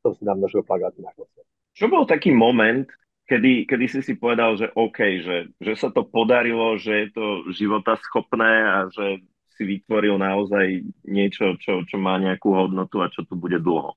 [0.04, 1.48] som si namnožil plagáty na koncert.
[1.76, 2.88] Čo bol taký moment,
[3.26, 7.26] kedy, kedy si si povedal, že OK, že, že sa to podarilo, že je to
[7.52, 9.26] života schopné a že
[9.58, 13.96] si vytvoril naozaj niečo, čo, čo má nejakú hodnotu a čo tu bude dlho?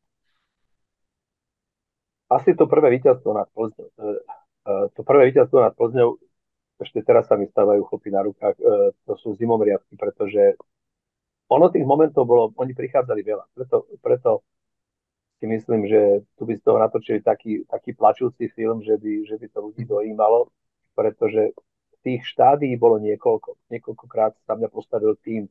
[2.29, 3.89] Asi to prvé víťazstvo nad Plzňou.
[3.89, 4.03] E,
[4.65, 6.15] e, to prvé víťazstvo nad Plzňou,
[6.79, 10.55] ešte teraz sa mi stávajú chlopy na rukách, e, to sú zimomriadky, pretože
[11.49, 13.45] ono tých momentov bolo, oni prichádzali veľa.
[13.51, 14.29] Preto, preto
[15.39, 19.35] si myslím, že tu by z toho natočili taký, taký plačúci film, že by, že
[19.39, 20.51] by to ľudí dojímalo,
[20.93, 21.55] pretože
[22.03, 23.55] tých štádií bolo niekoľko.
[23.71, 25.47] Niekoľkokrát sa mňa postavil tým,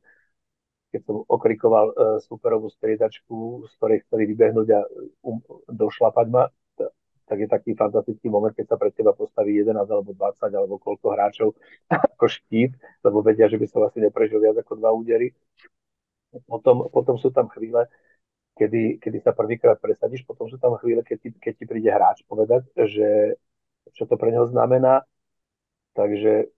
[0.89, 4.81] keď som okrikoval uh, superovú striedačku, z ktorej chceli vybehnúť a
[5.25, 6.49] um, došlapať ma,
[7.29, 11.07] tak je taký fantastický moment, keď sa pred teba postaví 11 alebo 20 alebo koľko
[11.13, 11.49] hráčov
[12.17, 12.73] ako štít,
[13.05, 15.29] lebo vedia, že by som asi neprežil viac ako dva údery.
[16.49, 17.85] Potom, potom sú tam chvíle,
[18.59, 22.27] kedy, kedy sa prvýkrát presadíš, potom sú tam chvíle, keď ti, keď ti príde hráč
[22.27, 23.39] povedať, že
[23.95, 25.07] čo to pre neho znamená.
[25.95, 26.51] Takže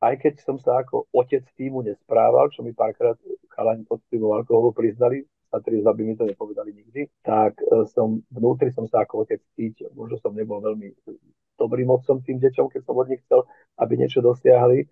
[0.00, 3.16] aj keď som sa ako otec týmu nesprával, čo mi párkrát
[3.52, 8.20] chalani pod týmu alkoholu priznali, a tri by mi to nepovedali nikdy, tak e, som
[8.28, 9.88] vnútri som sa ako otec cítil.
[9.94, 10.92] Možno som nebol veľmi
[11.56, 13.46] dobrým otcom tým deťom, keď som od nich chcel,
[13.80, 14.84] aby niečo dosiahli,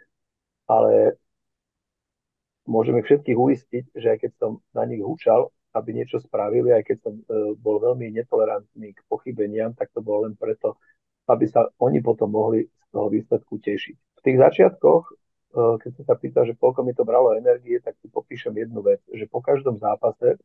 [0.70, 1.20] ale
[2.64, 6.98] môžeme všetkých uistiť, že aj keď som na nich húčal, aby niečo spravili, aj keď
[7.02, 10.78] som uh, bol veľmi netolerantný k pochybeniam, tak to bolo len preto,
[11.26, 13.96] aby sa oni potom mohli z toho výsledku tešiť.
[13.98, 17.98] V tých začiatkoch, uh, keď som sa pýtal, že koľko mi to bralo energie, tak
[17.98, 20.38] si popíšem jednu vec, že po každom zápase,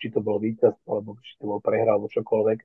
[0.00, 2.58] či to bol víťazstvo, alebo či to bol prehra, alebo čokoľvek,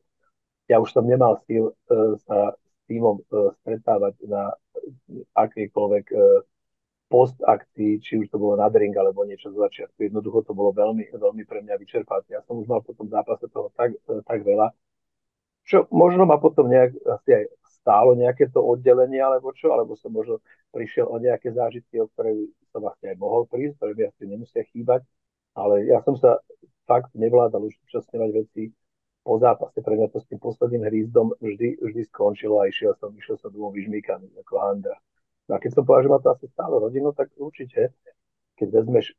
[0.72, 3.22] ja už som nemal síl uh, sa s týmom
[3.62, 4.50] stretávať na
[5.38, 6.42] akýkoľvek uh,
[7.10, 9.98] post akcií, či už to bolo na drink alebo niečo z začiatku.
[9.98, 12.30] Jednoducho to bolo veľmi, veľmi pre mňa vyčerpáce.
[12.32, 14.70] Ja som už mal po tom zápase toho tak, tak veľa,
[15.66, 17.44] čo možno ma potom nejak asi aj
[17.82, 20.38] stálo nejaké to oddelenie alebo čo, alebo som možno
[20.70, 22.34] prišiel o nejaké zážitky, o ktoré
[22.70, 25.02] som vlastne aj mohol prísť, ktoré mi asi nemusia chýbať,
[25.58, 26.38] ale ja som sa
[26.86, 28.74] fakt nevládal už účastňovať veci
[29.22, 29.78] po zápase.
[29.82, 33.54] Pre mňa to s tým posledným hrízdom vždy, vždy skončilo a išiel som, išiel som
[33.54, 34.98] dvom vyžmýkaný ako Handra.
[35.50, 37.98] No a keď som povedal, že má to asi stále rodinu, tak určite,
[38.54, 39.18] keď vezmeš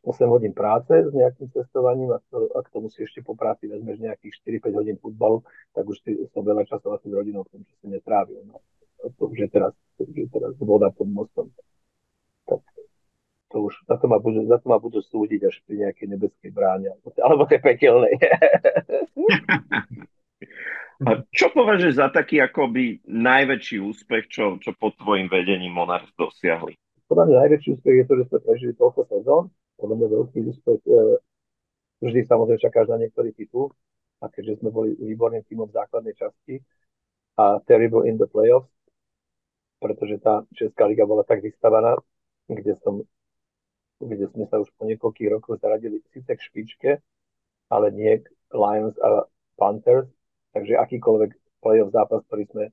[0.00, 4.00] 8 hodín práce s nejakým cestovaním a to, ak to musí ešte po práci vezmeš
[4.00, 5.44] nejakých 4-5 hodín futbalu,
[5.76, 8.40] tak už si som veľa času asi s rodinou v tom čase netrávil.
[8.48, 8.64] No.
[9.20, 11.52] To už je teraz, je teraz voda pod mostom.
[12.48, 12.64] Tak
[13.52, 16.48] to už, za to ma budú, za to ma budú súdiť až pri nejakej nebeskej
[16.48, 18.16] bráne, alebo tej pekelnej.
[21.00, 26.76] A čo považuješ za taký akoby najväčší úspech, čo, čo pod tvojim vedením Monarchs dosiahli?
[27.08, 29.44] Podľa mňa najväčší úspech je to, že sme prežili toľko sezón.
[29.80, 30.90] Podľa mňa veľký úspech e,
[32.04, 33.72] vždy samozrejme čakáš na niektorý titul.
[34.20, 36.60] A keďže sme boli výborným tímom v základnej časti
[37.40, 38.68] a terrible in the playoffs,
[39.80, 41.96] pretože tá Česká liga bola tak vystavaná,
[42.44, 43.00] kde som
[44.00, 46.90] kde sme sa už po niekoľkých rokoch zaradili síce k špičke,
[47.68, 49.28] ale nie k Lions a
[49.60, 50.08] Panthers,
[50.50, 51.30] Takže akýkoľvek
[51.62, 52.64] playoff zápas, ktorý sme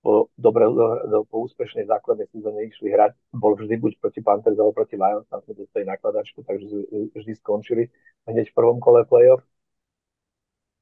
[0.00, 4.72] po, dobre, do, po úspešnej základnej sezóne išli hrať, bol vždy buď proti Panthers alebo
[4.72, 6.66] proti Lions, tam sme dostali nakladačku, takže
[7.12, 7.92] vždy skončili
[8.24, 9.44] hneď v prvom kole playoff.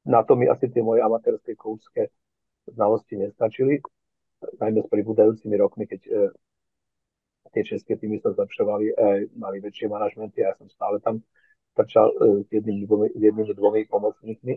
[0.07, 2.15] Na to mi asi tie moje amatérske koučské
[2.71, 3.83] znalosti nestačili,
[4.63, 6.11] najmä s pribúdajúcimi rokmi, keď e,
[7.51, 8.95] tie české týmy sa zlepšovali, e,
[9.35, 11.27] mali väčšie manažmenty a ja som stále tam
[11.75, 14.55] trčal e, s jednými, dvomi, jednými dvomi pomocníkmi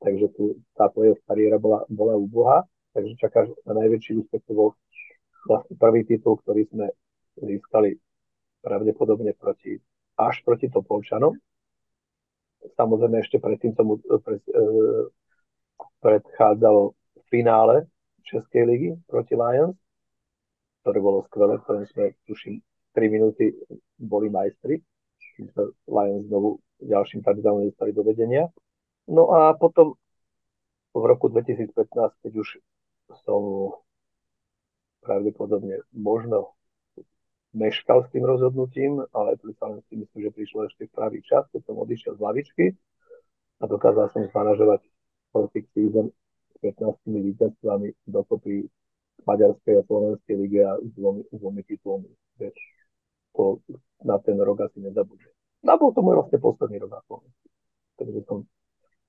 [0.00, 4.68] takže tu, tá playoff kariéra bola, bola úboha, takže čakáš na najväčší úspech, to bol
[5.46, 6.86] vlastne prvý titul, ktorý sme
[7.38, 7.96] získali
[8.64, 9.78] pravdepodobne proti,
[10.18, 11.36] až proti Topolčanom.
[12.74, 14.62] Samozrejme ešte predtým tomu pred, e,
[16.02, 16.98] predchádzalo
[17.30, 17.86] finále
[18.26, 19.78] Českej ligy proti Lions,
[20.82, 22.58] ktoré bolo skvelé, ktoré sme, tuším,
[22.96, 23.54] 3 minúty
[24.00, 24.82] boli majstri.
[25.86, 28.48] Lions znovu ďalším touchdownom dostali do vedenia.
[29.06, 29.94] No a potom
[30.94, 31.70] v roku 2015,
[32.22, 32.48] keď už
[33.22, 33.72] som
[35.06, 36.56] pravdepodobne možno
[37.54, 41.62] meškal s tým rozhodnutím, ale predsa si myslím, že prišlo ešte v pravý čas, keď
[41.70, 42.66] som odišiel z lavičky
[43.62, 44.82] a dokázal som zmanažovať
[45.30, 46.10] perfect season
[46.52, 48.66] s 15 víťazstvami dokopy
[49.24, 52.10] Maďarskej a Slovenskej lige a s dvomi, dvomi titulmi.
[53.32, 53.60] to
[54.04, 55.30] na ten rok asi nezabudne.
[55.64, 57.46] No a bol to môj vlastne posledný rok na Slovensku.
[57.96, 58.44] Takže som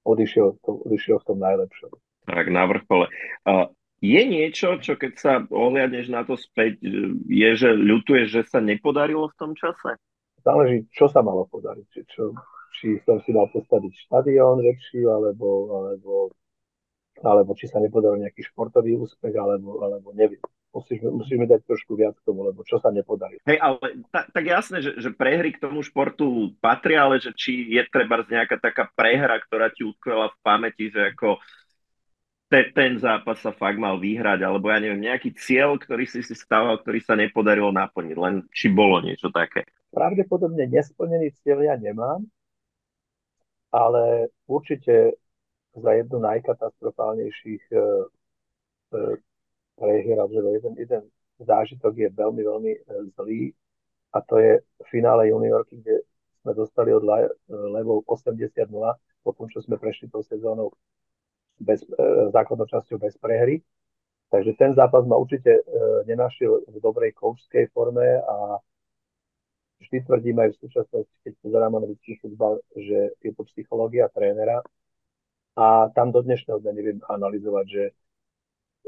[0.07, 1.91] odišiel, to, odišiel v tom najlepšom.
[2.27, 3.11] Tak, na vrchole.
[3.43, 3.67] Uh,
[3.99, 6.79] je niečo, čo keď sa ohliadneš na to späť,
[7.27, 9.99] je, že ľutuješ, že sa nepodarilo v tom čase?
[10.45, 11.85] Záleží, čo sa malo podariť.
[11.91, 12.31] Či, čo,
[12.77, 16.13] či som si mal postaviť štadión väčší, alebo, alebo,
[17.19, 20.39] alebo či sa nepodaril nejaký športový úspech, alebo, alebo neviem
[20.77, 23.41] musíme, musíme dať trošku viac k tomu, lebo čo sa nepodarí.
[23.49, 27.73] Hej, ale ta, tak jasné, že, že prehry k tomu športu patria, ale že či
[27.73, 31.41] je treba nejaká taká prehra, ktorá ti utkvela v pamäti, že ako
[32.47, 36.37] te, ten zápas sa fakt mal vyhrať, alebo ja neviem, nejaký cieľ, ktorý si si
[36.37, 39.67] stával, ktorý sa nepodarilo naplniť, len či bolo niečo také.
[39.91, 42.23] Pravdepodobne nesplnený cieľ ja nemám,
[43.71, 45.19] ale určite
[45.77, 48.99] za jednu najkatastrofálnejších e, e,
[49.77, 51.01] prehral, že jeden, jeden
[51.39, 52.79] zážitok je veľmi, veľmi e,
[53.13, 53.53] zlý
[54.13, 56.01] a to je v finále juniorky, kde
[56.41, 57.03] sme dostali od
[57.47, 58.57] level 80-0
[59.23, 60.73] po tom, čo sme prešli tou sezónou
[61.61, 63.61] bez, e, základnou časťou bez prehry.
[64.27, 65.63] Takže ten zápas ma určite e,
[66.09, 68.59] nenašiel v dobrej koučskej forme a
[69.79, 71.87] vždy tvrdím aj v súčasnosti, keď pozerám na
[72.21, 74.65] futbal, že je to psychológia trénera
[75.55, 77.83] a tam do dnešného dňa neviem analyzovať, že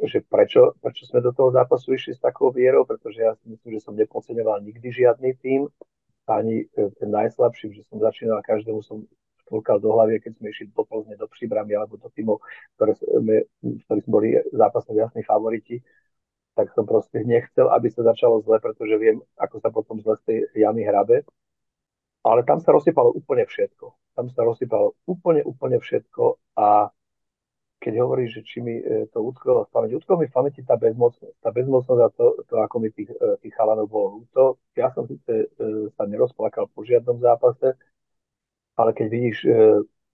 [0.06, 3.80] že prečo, prečo sme do toho zápasu išli s takou vierou, pretože ja si myslím,
[3.80, 5.68] že som nepodceňoval nikdy žiadny tým,
[6.30, 9.04] ani e, ten najslabší, že som začínal, každému som
[9.50, 12.38] tlkal do hlavy, keď sme išli do Plzne, do Příbramy alebo do týmov,
[12.78, 13.50] ktoré sme,
[13.90, 15.82] ktorí sme boli zápasne jasní favoriti,
[16.54, 20.24] tak som proste nechcel, aby sa začalo zle, pretože viem, ako sa potom zle z
[20.28, 21.26] tej jamy hrabe.
[22.20, 23.96] Ale tam sa rozsypalo úplne všetko.
[24.14, 26.92] Tam sa rozsypalo úplne, úplne všetko a
[27.80, 30.76] keď hovoríš, že či mi e, to utkvelo v pamäti, utkvelo mi v pamäti tá
[30.76, 31.36] bezmocnosť.
[31.40, 34.60] Tá bezmocnosť a to, to ako mi tých, e, tých chalanov bolo ľúto.
[34.76, 37.80] Ja som síce e, sa nerozplakal po žiadnom zápase,
[38.76, 39.38] ale keď vidíš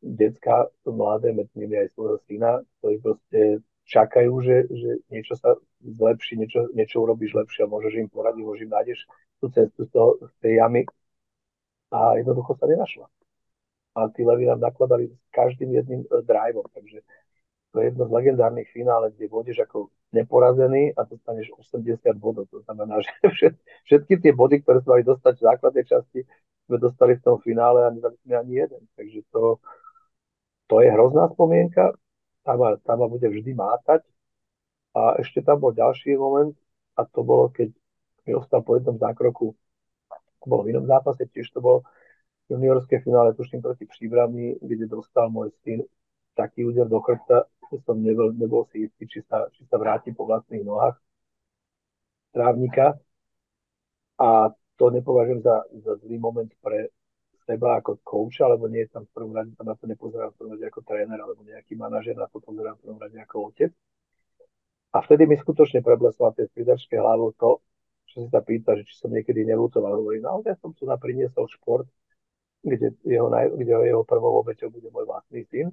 [0.01, 3.41] detská, mladé, medzi nimi aj svojho syna, ktorí proste
[3.86, 8.65] čakajú, že, že niečo sa zlepší, niečo, niečo urobíš lepšie a môžeš im poradiť, môžeš
[8.65, 8.99] im nájdeš
[9.38, 10.82] tú cestu z, toho, z tej jamy
[11.93, 13.06] a jednoducho sa nenašla.
[13.95, 17.06] A tí levy nám nakladali s každým jedným driveom, takže
[17.75, 22.47] to je jedno z legendárnych finále, kde budeš ako neporazený a dostaneš 80 bodov.
[22.55, 23.03] To znamená,
[23.39, 26.19] že všetky tie body, ktoré sme mali dostať v základnej časti,
[26.71, 28.81] sme dostali v tom finále a nedali sme ani jeden.
[28.95, 29.59] Takže to,
[30.71, 31.91] to je hrozná spomienka.
[32.47, 34.07] Tá ma, tá ma bude vždy mátať.
[34.95, 36.55] A ešte tam bol ďalší moment
[36.95, 37.75] a to bolo, keď
[38.23, 39.51] mi ostal po jednom zákroku,
[40.47, 41.83] bol v inom zápase, tiež to bolo
[42.47, 45.83] juniorské finále, tuším proti Příbrami, kde dostal môj syn
[46.36, 47.48] taký úder do chrbta,
[47.84, 50.95] som nebol, nebol si istý, či sa, či sa vráti po vlastných nohách
[52.32, 52.95] trávnika.
[54.21, 56.93] A to nepovažujem za, za zlý moment pre
[57.43, 60.38] seba ako coach, alebo nie je tam v prvom rade, tam na to nepozerám v
[60.39, 63.71] prvom rade ako tréner, alebo nejaký manažer, na to pozerám v prvom rade ako otec.
[64.95, 67.60] A vtedy mi skutočne prebleslo na tej stridačke hlavou to,
[68.08, 70.00] čo si sa pýta, že či som niekedy nelútoval.
[70.00, 71.86] Hovorí, naozaj som tu na priniesol šport,
[72.63, 75.69] kde jeho, kde jeho prvou obeťou bude môj vlastný syn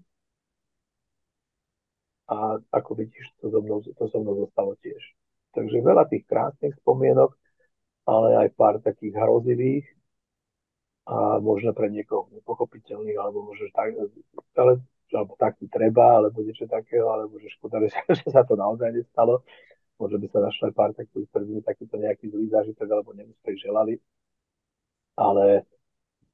[2.33, 5.03] a ako vidíš, to so mnou, to so mnou zostalo tiež.
[5.53, 7.37] Takže veľa tých krásnych spomienok,
[8.09, 9.85] ale aj pár takých hrozivých
[11.03, 13.93] a možno pre niekoho nepochopiteľných, alebo možno tak,
[14.57, 14.73] ale,
[15.13, 19.45] alebo tak ti treba, alebo niečo takého, alebo že škoda, že, sa to naozaj nestalo.
[20.01, 24.01] Možno by sa našlo pár takých, ktorí by takýto nejaký zlý zážitok alebo neúspech želali.
[25.15, 25.69] Ale,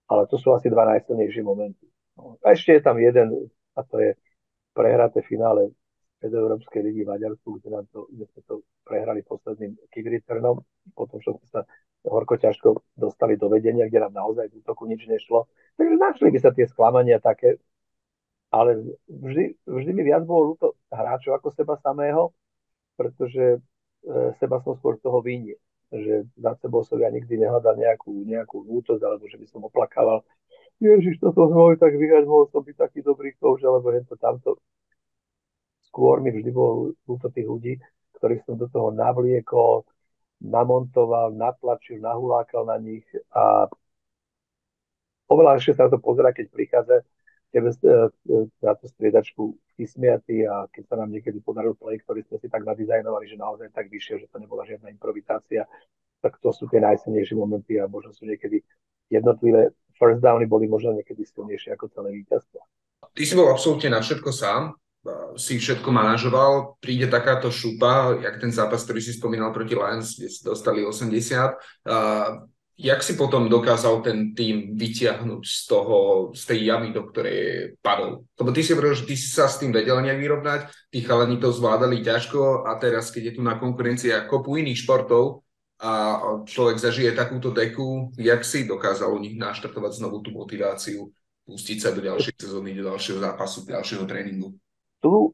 [0.07, 1.91] ale to sú asi dva najsilnejšie momenty.
[2.17, 2.39] No.
[2.47, 4.15] A ešte je tam jeden, a to je
[4.73, 5.75] prehraté finále
[6.27, 10.59] Európskej ligy Maďarsku, kde, nám to, kde sme to prehrali posledným Kivritrnom,
[10.97, 11.61] potom čo sme sa
[12.03, 15.47] horko ťažko dostali do vedenia, kde nám naozaj v útoku nič nešlo.
[15.79, 17.63] Takže našli by sa tie sklamania také,
[18.51, 22.35] ale vždy, vždy mi viac bolo ľúto hráčov ako seba samého,
[22.99, 23.59] pretože e,
[24.41, 25.55] seba som skôr z toho vynie.
[25.89, 30.25] Že za sebou som ja nikdy nehľadal nejakú, nejakú lútosť, alebo že by som oplakával
[30.79, 34.63] Ježiš, toto sme tak vyhrať, mohol som byť taký dobrý coach, alebo to tamto.
[35.99, 37.75] Skôr mi vždy bolo ľúto tých ľudí,
[38.23, 39.83] ktorých som do toho navliekol,
[40.39, 43.03] namontoval, natlačil, nahulákal na nich
[43.35, 43.67] a
[45.27, 47.03] oveľa ešte sa na to pozera, keď prichádza
[47.51, 48.07] tebe e,
[48.63, 49.43] na tú striedačku
[49.75, 53.75] vysmiatý a keď sa nám niekedy podaril play, ktorý sme si tak nadizajnovali, že naozaj
[53.75, 55.67] tak vyšiel, že to nebola žiadna improvizácia,
[56.23, 58.63] tak to sú tie najsilnejšie momenty a možno sú niekedy
[59.11, 62.63] jednotlivé first downy boli možno niekedy silnejšie ako celé víťazstvo.
[63.03, 64.79] Ty si bol absolútne na všetko sám,
[65.39, 70.29] si všetko manažoval, príde takáto šupa, jak ten zápas, ktorý si spomínal proti Lions, kde
[70.29, 71.87] si dostali 80.
[71.87, 72.45] Uh,
[72.79, 75.97] jak si potom dokázal ten tým vytiahnuť z toho,
[76.31, 78.23] z tej jamy, do ktorej padol?
[78.39, 80.61] Lebo ty si hovoril, že ty si sa s tým vedel nejak vyrovnať,
[80.95, 85.43] tí chalani to zvládali ťažko a teraz, keď je tu na konkurencia kopu iných športov,
[85.79, 91.07] a človek zažije takúto deku, jak si dokázal u nich naštartovať znovu tú motiváciu,
[91.47, 94.59] pustiť sa do ďalšej sezóny, do ďalšieho zápasu, do ďalšieho tréningu?
[94.99, 95.33] Tu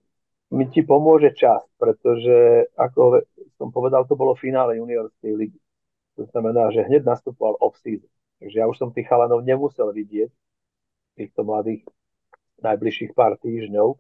[0.55, 3.25] mi ti pomôže čas, pretože ako
[3.59, 5.61] som povedal, to bolo finále juniorskej ligy.
[6.21, 8.11] To znamená, že hneď nastupoval off-season.
[8.39, 10.31] Takže ja už som tých chalanov nemusel vidieť,
[11.19, 11.83] týchto mladých
[12.63, 13.99] najbližších pár týždňov,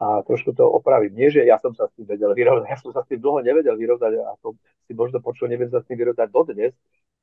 [0.00, 1.12] a trošku to opravím.
[1.12, 3.44] Nie, že ja som sa s tým vedel vyrovnať, ja som sa s tým dlho
[3.44, 4.56] nevedel vyrovnať a to
[4.88, 6.72] si možno počul, neviem sa s tým vyrovnať dodnes,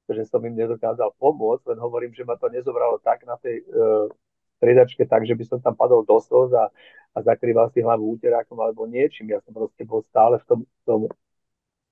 [0.05, 4.05] že som im nedokázal pomôcť, len hovorím, že ma to nezobralo tak na tej uh,
[4.61, 6.69] striedačke, tak, že by som tam padol do slz a,
[7.13, 9.31] a zakrýval si hlavu úterákom alebo niečím.
[9.31, 11.01] Ja som proste bol stále v tom, tom,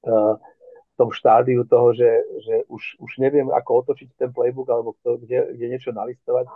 [0.07, 0.35] uh,
[0.95, 2.11] tom štádiu toho, že,
[2.45, 6.47] že už, už neviem, ako otočiť ten playbook alebo kto, kde, kde niečo nalistovať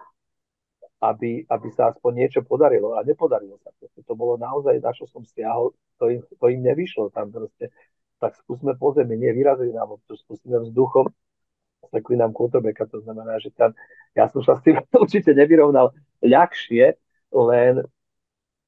[0.99, 2.99] aby, aby sa aspoň niečo podarilo.
[2.99, 3.71] A nepodarilo sa.
[3.79, 7.07] Proste to bolo naozaj, na čo som stiahol, to im, to im nevyšlo.
[7.15, 7.71] Tam proste,
[8.19, 11.07] tak skúsme po zemi, nie vyrazili nám, to skúsme vzduchom,
[11.87, 13.71] taký nám quarterbacka, to znamená, že tam,
[14.11, 16.99] ja som sa s tým určite nevyrovnal ľahšie,
[17.31, 17.79] len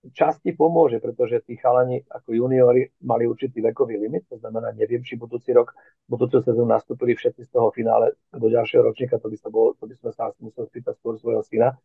[0.09, 5.13] časti pomôže, pretože tí chalani ako juniori mali určitý vekový limit, to znamená, neviem, či
[5.13, 5.77] budúci rok,
[6.09, 9.85] budúcu sezónu nastúpili všetci z toho finále do ďalšieho ročníka, to by, sa bolo, to
[9.85, 11.77] by sme sa museli spýtať skôr svojho syna,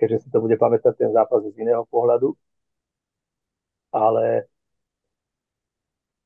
[0.00, 2.32] keďže si to bude pamätať ten zápas z iného pohľadu.
[3.92, 4.48] Ale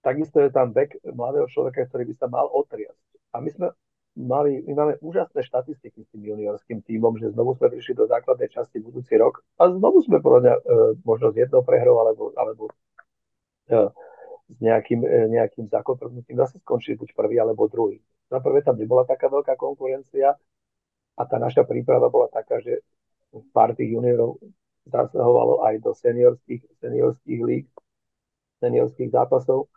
[0.06, 3.34] takisto je tam back mladého človeka, ktorý by sa mal otriasť.
[3.34, 3.66] A my sme
[4.16, 8.48] mali, my máme úžasné štatistiky s tým juniorským tímom, že znovu sme prišli do základnej
[8.48, 10.60] časti budúci rok a znovu sme podľa e,
[11.04, 12.72] možno z jednou prehrou alebo, alebo
[13.68, 13.92] e,
[14.48, 18.00] s nejakým, e, nejakým zakotrnutím zase skončili buď prvý alebo druhý.
[18.32, 20.32] Na prvé tam nebola taká veľká konkurencia
[21.16, 22.80] a tá naša príprava bola taká, že
[23.52, 24.40] pár tých juniorov
[24.88, 27.64] zasahovalo aj do seniorských, seniorských líg,
[28.64, 29.68] seniorských zápasov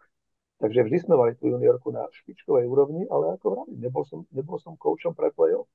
[0.60, 4.60] Takže vždy sme mali tú juniorku na špičkovej úrovni, ale ako vravím, nebol som, nebol
[4.60, 5.72] som koučom pre play-off.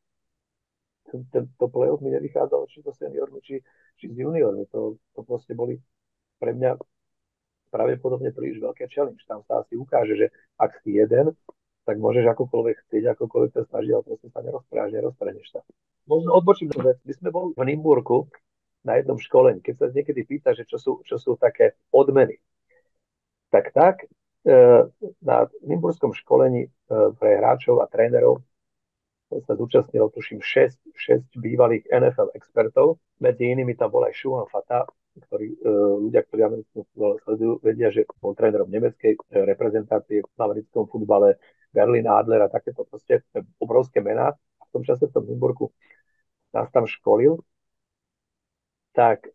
[1.09, 3.65] Tento play-off mi nevychádzalo či to seniormi, či,
[3.97, 4.69] či s juniormi.
[4.77, 5.81] To, to proste boli
[6.37, 6.77] pre mňa
[7.73, 9.25] pravdepodobne príliš veľké challenge.
[9.25, 10.27] Tam sa asi ukáže, že
[10.61, 11.33] ak si jeden,
[11.89, 15.61] tak môžeš akokoľvek chcieť, akokoľvek sa snažiť, ale proste sa nerozpráš, nerozpreneš sa.
[16.05, 17.01] Možno odbočím do vec.
[17.09, 18.29] My sme boli v Nimburku
[18.85, 19.65] na jednom školení.
[19.65, 22.37] Keď sa niekedy pýta, že čo sú, čo sú také odmeny,
[23.49, 24.05] tak tak,
[25.25, 26.71] na Nymburskom školení e,
[27.17, 28.45] pre hráčov a trénerov
[29.35, 33.01] sa zúčastnilo, tuším, 6, 6 bývalých NFL expertov.
[33.19, 34.85] Medzi inými tam bol aj Shuhan Fata,
[35.17, 35.59] ktorý, e,
[36.07, 41.41] ľudia, ktorí americkú futbal sledujú, vedia, že bol trénerom nemeckej reprezentácie v americkom futbale,
[41.75, 43.27] Berlin Adler a takéto proste
[43.59, 44.31] obrovské mená.
[44.71, 45.75] V tom čase v tom Nymburku
[46.55, 47.43] nás tam školil.
[48.95, 49.27] Tak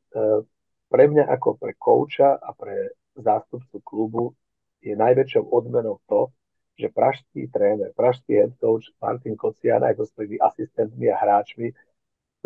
[0.87, 4.31] pre mňa ako pre kouča a pre zástupcu klubu
[4.79, 6.31] je najväčšou odmenou to,
[6.79, 11.75] že pražský tréner, pražský head coach Martin Kocian aj so svojimi asistentmi a hráčmi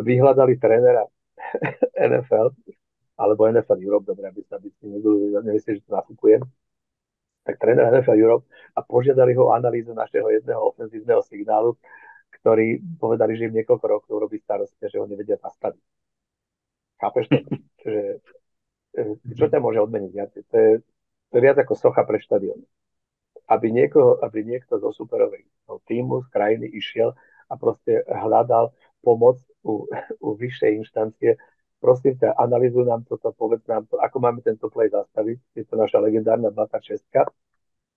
[0.02, 1.06] vyhľadali trénera
[2.10, 2.50] NFL,
[3.14, 6.42] alebo NFL Europe, dobre, aby sa by si nemysleli, že to nafúkujem,
[7.46, 11.78] tak tréner NFL Europe a požiadali ho o analýzu našeho jedného ofenzívneho signálu,
[12.42, 15.82] ktorý povedali, že im niekoľko rokov robí starosti že ho nevedia zastaviť.
[16.98, 17.38] Chápeš to?
[17.84, 18.16] Že,
[19.36, 20.32] čo ťa môže odmeniť viac?
[20.32, 20.80] To je,
[21.34, 22.62] to je viac ako socha pre štadión.
[23.50, 25.42] Aby, niekoho, aby niekto zo superovej
[25.90, 27.10] týmu z krajiny išiel
[27.50, 28.70] a proste hľadal
[29.02, 29.82] pomoc u,
[30.22, 31.34] u vyššej inštancie.
[31.82, 35.58] Prosím ťa, analizuj nám toto, povedz nám to, ako máme tento play zastaviť.
[35.58, 37.02] Je to naša legendárna 26,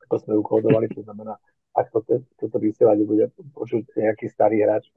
[0.10, 1.38] ako sme ukodovali, to znamená,
[1.78, 4.90] ak to, toto vysielanie bude počuť nejaký starý hráč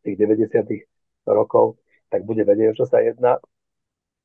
[0.00, 1.76] tých 90 rokov,
[2.08, 3.36] tak bude vedieť, čo sa jedná.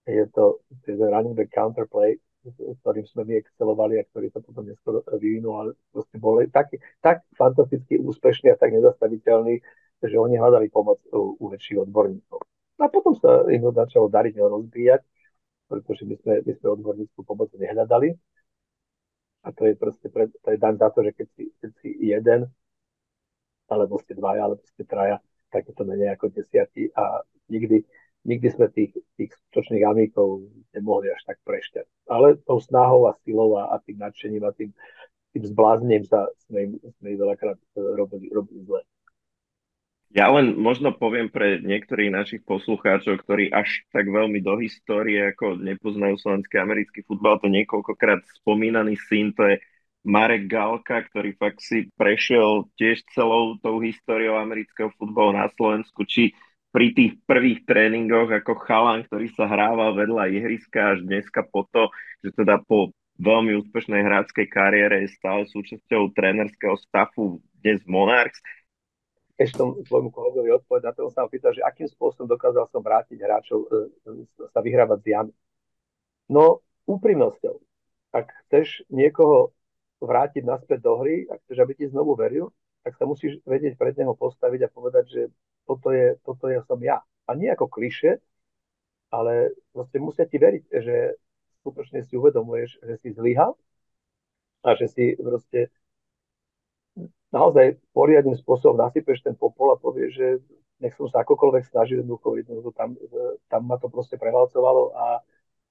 [0.08, 2.16] Je to, to running back counterplay,
[2.48, 6.72] ktorým sme my excelovali a ktorý sa potom neskôr vyvinul, ale proste boli tak,
[7.04, 9.60] tak fantasticky úspešní a tak nezastaviteľní,
[10.00, 12.40] že oni hľadali pomoc u, u väčších odborníkov.
[12.80, 15.02] A potom sa im začalo dariť rozbíjať,
[15.68, 18.16] pretože my sme, my sme odborníckú pomoc nehľadali.
[19.44, 21.90] A to je proste pre, to je dan za to, že keď si, keď si
[22.08, 22.48] jeden,
[23.68, 25.20] alebo ste dvaja, alebo ste traja,
[25.52, 27.20] tak je to menej ako desiatí a
[27.52, 27.84] nikdy,
[28.28, 31.86] nikdy sme tých, tých skutočných amíkov nemohli až tak prešťať.
[32.12, 34.72] Ale tou snahou a silou a, a tým nadšením a tým,
[35.32, 38.82] tým zbláznením sa sme im, sme im veľakrát e, robili, robili zle.
[40.10, 45.62] Ja len možno poviem pre niektorých našich poslucháčov, ktorí až tak veľmi do histórie, ako
[45.62, 49.62] nepoznajú slovenský americký futbal, to niekoľkokrát spomínaný syn, to je
[50.02, 56.34] Marek Galka, ktorý fakt si prešiel tiež celou tou históriou amerického futbalu na Slovensku, či
[56.70, 61.90] pri tých prvých tréningoch ako chalan, ktorý sa hrával vedľa ihriska až dneska po to,
[62.22, 68.40] že teda po veľmi úspešnej hráckej kariére je stále súčasťou trénerského stafu dnes Monarchs.
[69.40, 73.18] Ešte tomu svojmu kolegovi odpovedať, na to sa pýtal, že akým spôsobom dokázal som vrátiť
[73.24, 75.28] hráčov, e, sa vyhrávať s Jan.
[76.28, 77.56] No, úprimnosťou.
[78.12, 79.56] Ak chceš niekoho
[80.04, 82.52] vrátiť naspäť do hry, ak chceš, aby ti znovu veril,
[82.84, 85.22] tak sa musíš vedieť pred neho postaviť a povedať, že
[85.70, 86.98] toto je, toto je som ja.
[87.30, 88.18] A nie ako kliše,
[89.14, 91.14] ale proste musia ti veriť, že
[91.62, 93.54] skutočne si uvedomuješ, že si zlyhal
[94.66, 95.70] a že si proste
[97.30, 100.28] naozaj poriadnym spôsobom nasypeš ten popol a povieš, že
[100.82, 102.98] nech som sa akokoľvek snažil jednoducho, jednoducho tam,
[103.52, 105.22] tam ma to proste prevalcovalo a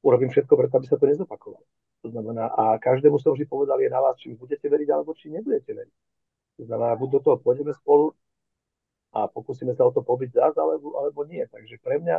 [0.05, 1.64] urobím všetko preto, aby sa to nezopakovalo.
[2.07, 5.34] To znamená, a každému som vždy povedal, je na vás, či budete veriť, alebo či
[5.34, 5.94] nebudete veriť.
[6.62, 8.14] To znamená, buď do toho pôjdeme spolu,
[9.14, 11.44] a pokúsime sa o to pobiť zás, alebo, alebo nie.
[11.48, 12.16] Takže pre mňa,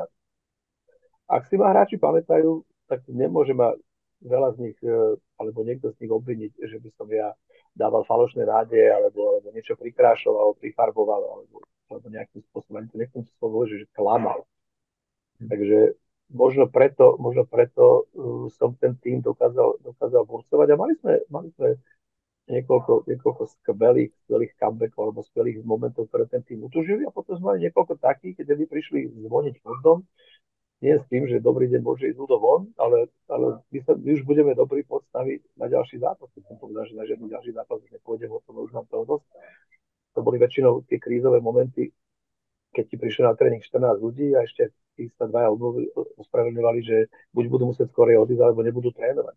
[1.29, 3.77] ak si ma hráči pamätajú, tak nemôže ma
[4.25, 7.31] veľa z nich, e, alebo niekto z nich obviniť, že by som ja
[7.77, 13.21] dával falošné nádeje, alebo, alebo niečo prikrášoval, prifarboval, alebo, alebo nejakým spôsobom, ani to nechcem
[13.23, 14.43] si slovo, že, klamal.
[15.39, 15.47] Hm.
[15.47, 15.77] Takže
[16.29, 21.49] možno preto, možno preto uh, som ten tým dokázal, dokázal burcovať a mali sme, mali
[21.57, 21.77] sme
[22.50, 27.56] niekoľko, niekoľko skvelých, skvelých comebackov alebo skvelých momentov, ktoré ten tým utužili a potom sme
[27.56, 30.02] mali niekoľko takých, keď by prišli zvoniť fondom
[30.80, 34.24] nie s tým, že dobrý deň môže ísť von, ale, ale my, sa, my už
[34.24, 36.32] budeme dobrí podstaviť na ďalší zápas.
[36.32, 39.04] Keď som povedal, že na žiadny ďalší zápas už nepôjdem, o tom už mám toho
[39.04, 39.28] dosť.
[40.16, 41.91] To boli väčšinou tie krízové momenty,
[42.72, 45.52] keď ti prišlo na tréning 14 ľudí a ešte tí sa dvaja
[46.16, 49.36] ospravedlňovali, že buď budú musieť skorej odísť, alebo nebudú trénovať.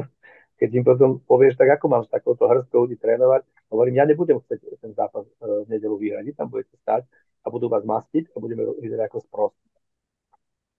[0.60, 4.44] keď im potom povieš, tak ako mám s takouto hrstkou ľudí trénovať, hovorím, ja nebudem
[4.44, 7.08] chcieť ten zápas e, v nedelu vyhrať, vy tam budete stať
[7.40, 9.66] a budú vás mastiť a budeme vyzerať ako sprostí.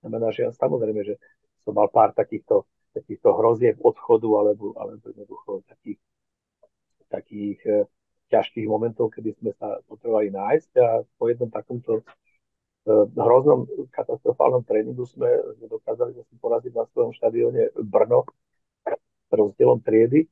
[0.05, 1.17] Znamená, že ja samozrejme, že
[1.65, 5.97] som mal pár takýchto, takýchto hrozieb odchodu alebo, alebo jednoducho takých,
[7.09, 7.73] takých e,
[8.29, 12.05] ťažkých momentov, kedy sme sa potrebovali nájsť a po jednom takomto
[12.85, 18.29] e, hroznom katastrofálnom tréningu sme, sme dokázali zase poraziť na svojom štadióne Brno
[19.33, 20.27] rozdielom triedy.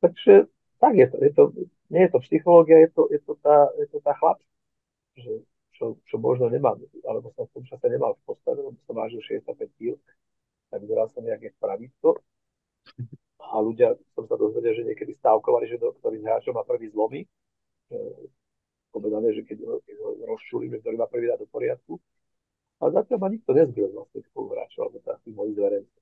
[0.00, 0.46] Takže
[0.80, 1.16] tak je to.
[1.24, 1.42] Je to
[1.90, 4.38] nie je to psychológia, je to, je to tá, je to tá chlap,
[5.14, 5.30] že
[5.76, 9.20] čo, čo možno nemám, alebo som v tom čase nemal v postave, lebo som vážil
[9.22, 9.94] 65 kg,
[10.72, 12.18] tak vyzeral som nejaké pravidlo.
[13.46, 17.22] A ľudia, som sa dozvedel, že niekedy stávkovali, že ktorý z hráčov má prvý zlomy.
[17.22, 17.28] E,
[18.90, 21.94] povedané, že keď, keď ho rozčuli, že ktorý má prvý dať do poriadku.
[22.82, 26.00] A zatiaľ ma nikto nezbil vlastne spoluhráčov, alebo tak tých mojich zverencov.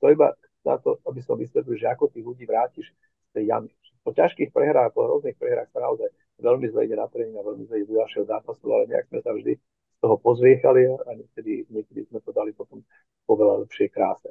[0.00, 0.28] To iba
[0.66, 2.90] na to, aby som vysvetlil, že ako tých ľudí vrátiš
[3.30, 3.70] z tej jamy.
[4.02, 6.10] Po ťažkých prehrách, po hrozných prehrách sa naozaj
[6.42, 9.20] veľmi zle ide na tréning a veľmi zle ide do ďalšieho zápasu, ale nejak sme
[9.22, 12.82] sa vždy z toho pozviechali a niekedy, niekedy sme to dali potom
[13.24, 14.30] po veľa lepšej kráse.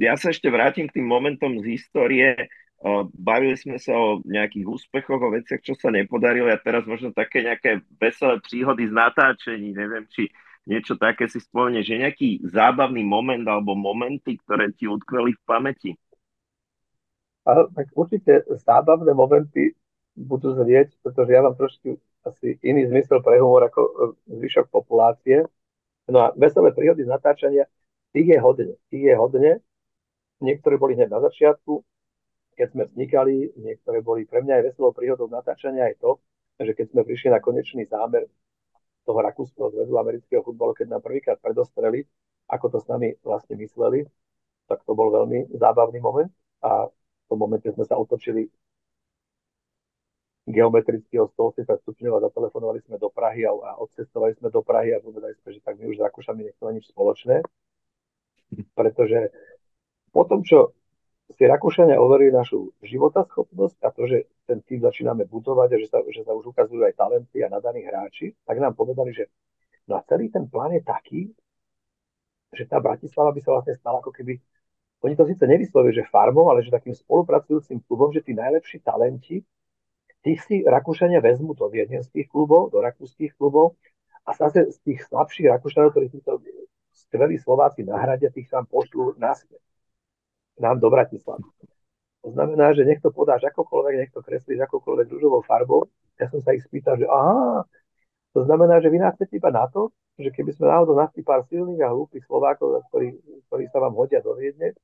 [0.00, 2.48] Ja sa ešte vrátim k tým momentom z histórie.
[3.12, 7.44] Bavili sme sa o nejakých úspechoch, o veciach, čo sa nepodarilo a teraz možno také
[7.44, 10.32] nejaké veselé príhody z natáčení, neviem, či
[10.70, 15.90] niečo také si spomenie, že nejaký zábavný moment alebo momenty, ktoré ti utkveli v pamäti?
[17.42, 19.74] A, tak určite zábavné momenty
[20.14, 23.92] budú zrieť, pretože ja mám trošku asi iný zmysel pre humor ako e,
[24.38, 25.42] zvyšok populácie.
[26.06, 27.66] No a veselé príhody z natáčania,
[28.14, 28.74] tých je hodne.
[28.92, 29.52] Tých je hodne.
[30.38, 31.82] Niektoré boli hneď na začiatku,
[32.56, 36.10] keď sme vznikali, niektoré boli pre mňa aj veselou príhodou natáčania aj to,
[36.60, 38.28] že keď sme prišli na konečný zámer
[39.04, 42.04] toho Rakúskeho zväzu amerického futbalu, keď nám prvýkrát predostreli,
[42.50, 44.04] ako to s nami vlastne mysleli,
[44.66, 46.30] tak to bol veľmi zábavný moment
[46.62, 48.46] a v tom momente sme sa otočili
[50.50, 54.94] geometricky o 180 stupňov a zatelefonovali sme do Prahy a, a odcestovali sme do Prahy
[54.94, 57.42] a povedali sme, že tak my už s Rakúšami nechceme nič spoločné,
[58.78, 59.30] pretože
[60.10, 60.74] po tom, čo
[61.30, 65.98] si Rakúšania overili našu životaschopnosť a to, že ten tým začíname budovať a že sa,
[66.10, 69.30] že sa už ukazujú aj talenty a nadaní hráči, tak nám povedali, že
[69.86, 71.20] no a celý ten plán je taký,
[72.50, 74.42] že tá Bratislava by sa vlastne stala ako keby,
[75.06, 79.46] oni to síce nevyslovili, že farmou, ale že takým spolupracujúcim klubom, že tí najlepší talenti
[80.20, 83.80] tých si Rakúšania vezmú do viedenských klubov, do rakúskych klubov
[84.28, 86.44] a zase z tých slabších Rakúšanov, ktorí títo
[86.92, 89.69] skvelí Slováci nahradia, tých sa vám pošlú naspäť.
[90.60, 91.42] Nám do Bratislavy.
[92.20, 95.88] To znamená, že nech to podáš akokoľvek, nech to kreslíš akokoľvek rúžovou farbou.
[96.20, 97.64] Ja som sa ich spýtal, že aha,
[98.36, 99.88] to znamená, že vy nás chcete iba na to,
[100.20, 103.16] že keby sme náhodou našli pár silných a hlúpých Slovákov, ktorí,
[103.48, 104.76] ktorí sa vám hodia do Viedne,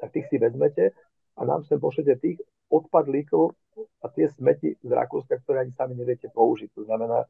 [0.00, 0.96] tak tých si vezmete
[1.36, 2.40] a nám sem pošlete tých
[2.72, 3.52] odpadlíkov
[4.00, 6.72] a tie smeti z Rakúska, ktoré ani sami neviete použiť.
[6.72, 7.28] To znamená,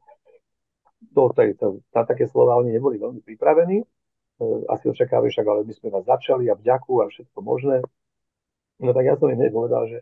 [1.11, 3.83] to, to, to, na také slova oni neboli veľmi pripravení.
[4.43, 7.77] E, asi očakávajú však, ale my sme vás začali a vďaku a všetko možné.
[8.83, 9.97] No tak ja som im povedal, že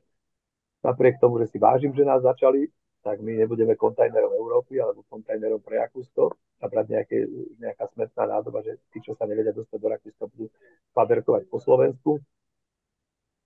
[0.82, 2.66] napriek tomu, že si vážim, že nás začali,
[3.06, 7.18] tak my nebudeme kontajnerom Európy alebo kontajnerom pre Rakúsko a brať nejaké,
[7.58, 10.46] nejaká smetná nádoba, že tí, čo sa nevedia dostať do Rakúska, budú
[10.94, 12.22] paberkovať po Slovensku.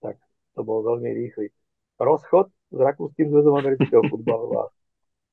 [0.03, 0.19] Tak
[0.55, 1.51] to bol veľmi rýchly
[1.99, 4.63] rozchod s Rakúskym zväzom amerického futbalu a,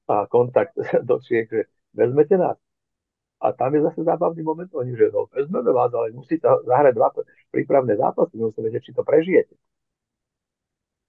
[0.06, 2.58] a kontakt do Čiek, že vezmete nás.
[3.42, 7.10] A tam je zase zábavný moment, oni, že no, vezmeme vás, ale musíte zahrať dva
[7.50, 9.54] prípravné zápasy, musíte vedieť, či to prežijete.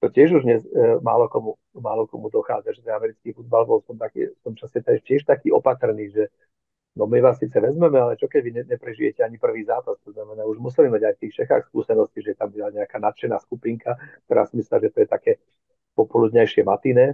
[0.02, 3.80] To tiež už dnes e, málo, komu, málo komu dochádza, že ten americký futbal bol
[3.86, 6.28] v taký, v tom čase tiež taký opatrný, že
[6.98, 10.12] no my vás síce vezmeme, ale čo keď vy ne, neprežijete ani prvý zápas, to
[10.12, 13.96] znamená, už museli mať aj v tých Čechách skúsenosti, že tam byla nejaká nadšená skupinka,
[14.28, 15.32] ktorá si myslela, že to je také
[15.96, 17.14] popoludnejšie matiné.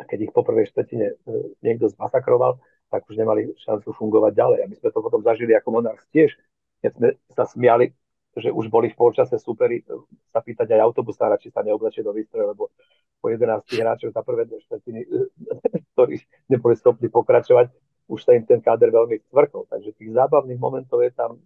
[0.00, 1.14] A keď ich po prvej štvrtine e,
[1.60, 4.58] niekto zmasakroval, tak už nemali šancu fungovať ďalej.
[4.62, 6.34] A my sme to potom zažili ako Monarchs tiež,
[6.82, 7.94] keď sme sa smiali,
[8.34, 9.84] že už boli v polčase superi, e,
[10.30, 12.70] sa pýtať aj autobusára, či sa neoblečie do výstroja, lebo
[13.18, 15.08] po 11 hráčov za prvé dve štvrtiny, e,
[15.94, 16.18] ktorí
[16.50, 17.70] neboli schopní pokračovať,
[18.10, 19.70] už sa im ten káder veľmi stvrkol.
[19.70, 21.38] Takže tých zábavných momentov je tam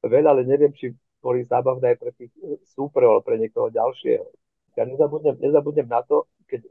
[0.00, 2.32] veľa, ale neviem, či boli zábavné aj pre tých
[2.72, 4.24] súperov, ale pre niekoho ďalšieho.
[4.76, 6.70] Ja nezabudnem, nezabudnem na to, keď e,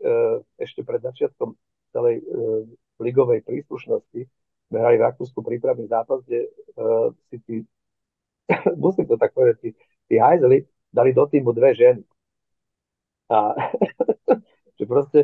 [0.62, 1.58] ešte pred začiatkom
[1.90, 2.26] celej e,
[3.00, 4.22] ligovej príslušnosti
[4.72, 7.56] sme hrali v Rakúsku prípravný zápas, kde uh, si tí,
[8.84, 9.70] musím to tak povedať, tí,
[10.10, 12.02] tí hajzeli dali do týmu dve ženy.
[13.30, 13.54] A
[14.78, 15.20] že proste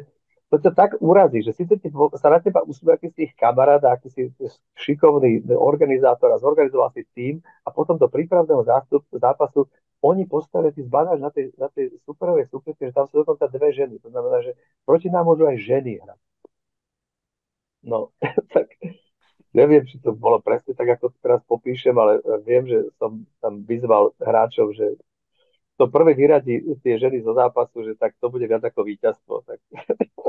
[0.51, 1.87] to ťa tak urazí, že síce ti,
[2.19, 4.21] sa na teba usmie aký si ich kamarát, aký si
[4.75, 10.81] šikovný organizátor a zorganizoval si tým a potom do prípravného zástup, zápasu oni postavia, ty
[10.81, 14.01] zbadáš na tej, na tej superovej súpietke, že tam sú dokonca dve ženy.
[14.01, 16.19] To znamená, že proti nám môžu aj ženy hrať.
[17.83, 18.13] No,
[18.55, 18.77] tak
[19.53, 24.15] neviem, či to bolo presne tak, ako teraz popíšem, ale viem, že som tam vyzval
[24.21, 24.95] hráčov, že
[25.81, 29.41] to prvé vyradí tie ženy zo zápasu, že tak to bude viac ako víťazstvo.
[29.49, 29.59] Tak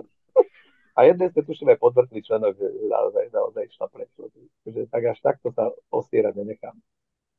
[0.99, 4.33] a jedné sme tuším aj podvrtli členok, že naozaj, naozaj išla prečo.
[4.65, 6.77] Že tak až takto sa ostierať nenechám.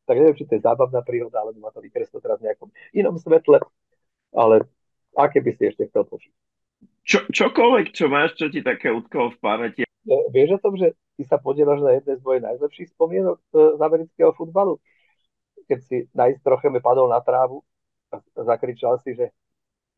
[0.06, 3.16] Tak neviem, či to je zábavná príhoda, alebo ma to vykreslo teraz v nejakom inom
[3.16, 3.64] svetle,
[4.36, 4.68] ale
[5.16, 6.34] aké by si ešte chcel počuť?
[7.04, 9.82] Čo, čokoľvek, čo máš, čo ti také utkolo v pamäti.
[10.06, 13.82] Vieš o tom, že ty sa podielaš na jednej z mojich najlepších spomienok e, z
[13.82, 14.80] amerického futbalu?
[15.68, 17.64] Keď si na istrocheme padol na trávu
[18.12, 19.32] a zakričal si, že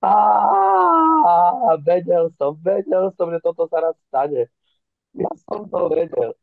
[0.05, 4.45] a vedel som, vedel som, že toto sa raz stane.
[5.15, 6.37] Ja som to vedel.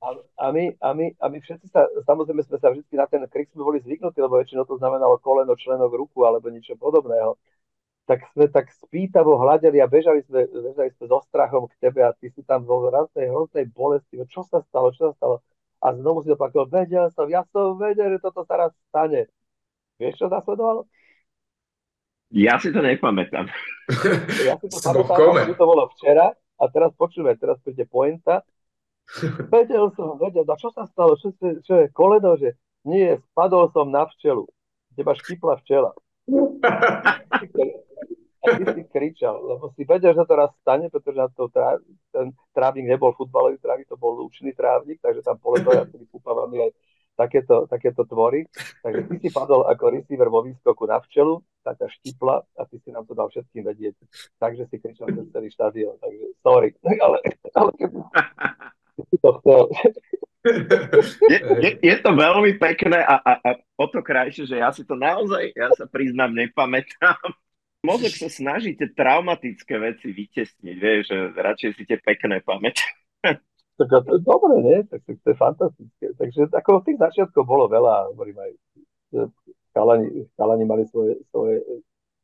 [0.00, 0.06] A,
[0.38, 3.50] a, my, a, my, a my všetci sa, samozrejme sme sa vždy na ten krik
[3.50, 7.34] sme boli zvyknutí, lebo väčšinou to znamenalo koleno, členok, ruku alebo niečo podobného.
[8.06, 12.14] Tak sme tak spýtavo hľadeli a bežali sme, bežali sme so strachom k tebe a
[12.14, 14.22] ty si tam vo raznej hroznej bolesti.
[14.30, 15.42] Čo sa stalo, čo sa stalo?
[15.82, 19.26] A znovu si opakoval, vedel som, ja som vedel, že toto sa raz stane.
[19.98, 20.86] Vieš, čo nasledovalo?
[22.34, 23.46] Ja si to nepamätám.
[24.42, 28.42] Ja si to pamätám, že to bolo včera a teraz počujeme, teraz príde pointa.
[29.50, 33.70] Vedel som, vedel, a čo sa stalo, čo, si, čo je koleno, že nie, spadol
[33.70, 34.46] som na včelu.
[34.98, 35.94] Teba štípla včela.
[38.46, 41.76] A ty si kričal, lebo si vedel, že to raz stane, pretože na to trá,
[42.14, 45.90] ten trávnik nebol futbalový trávnik, to bol lúčný trávnik, takže tam poletovali
[46.62, 46.70] aj
[47.16, 48.44] takéto, takéto tvory.
[48.84, 52.76] Takže ty si padol ako receiver vo výskoku na včelu, tá ťa štipla a ty
[52.78, 53.96] si nám to dal všetkým vedieť.
[54.38, 55.96] Takže si kričal cez celý štadión.
[55.98, 56.70] Takže sorry.
[57.04, 57.18] Ale,
[57.56, 57.98] ale keby
[59.10, 59.60] si to chcel.
[61.26, 63.50] Je, je, je to veľmi pekné a, a, a
[63.82, 67.18] o to krajšie, že ja si to naozaj, ja sa priznám, nepamätám.
[67.86, 72.82] Mozog sa snažíte traumatické veci vytesniť, vieš, že radšej si tie pekné pamäť.
[73.76, 74.78] Tak to je dobre, nie?
[74.88, 76.04] Tak, tak to je fantastické.
[76.16, 78.50] Takže ako v tých začiatkoch bolo veľa, hovorím aj,
[79.76, 81.60] chalani, chalani mali svoje, svoje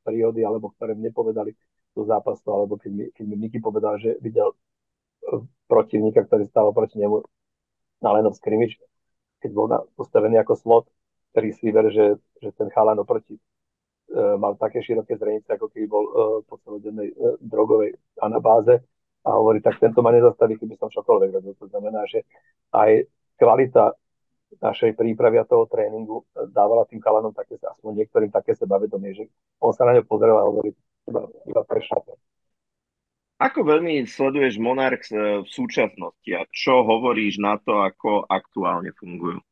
[0.00, 1.52] príhody, alebo ktoré mne povedali
[1.92, 6.72] do zápasu, alebo keď mi, keď mi Miky povedal, že videl e, protivníka, ktorý stál
[6.72, 7.20] proti nemu
[8.00, 8.80] na len skrimič,
[9.44, 10.86] keď bol na, postavený ako slot,
[11.36, 13.40] ktorý si ver, že, že ten chalan oproti e,
[14.12, 16.12] mal také široké zrenice, ako keby bol e,
[16.44, 18.82] po celodennej e, drogovej anabáze,
[19.22, 21.54] a hovorí, tak tento ma nezastaví, keby som čokoľvek robil.
[21.54, 22.26] To znamená, že
[22.74, 23.06] aj
[23.38, 23.94] kvalita
[24.58, 29.24] našej prípravy a toho tréningu dávala tým kalanom také, aspoň niektorým také sebavedomie, že
[29.62, 30.74] on sa na ňo pozrel a hovorí,
[31.08, 31.62] iba, iba.
[33.42, 39.42] Ako veľmi sleduješ Monarchs v súčasnosti a čo hovoríš na to, ako aktuálne fungujú?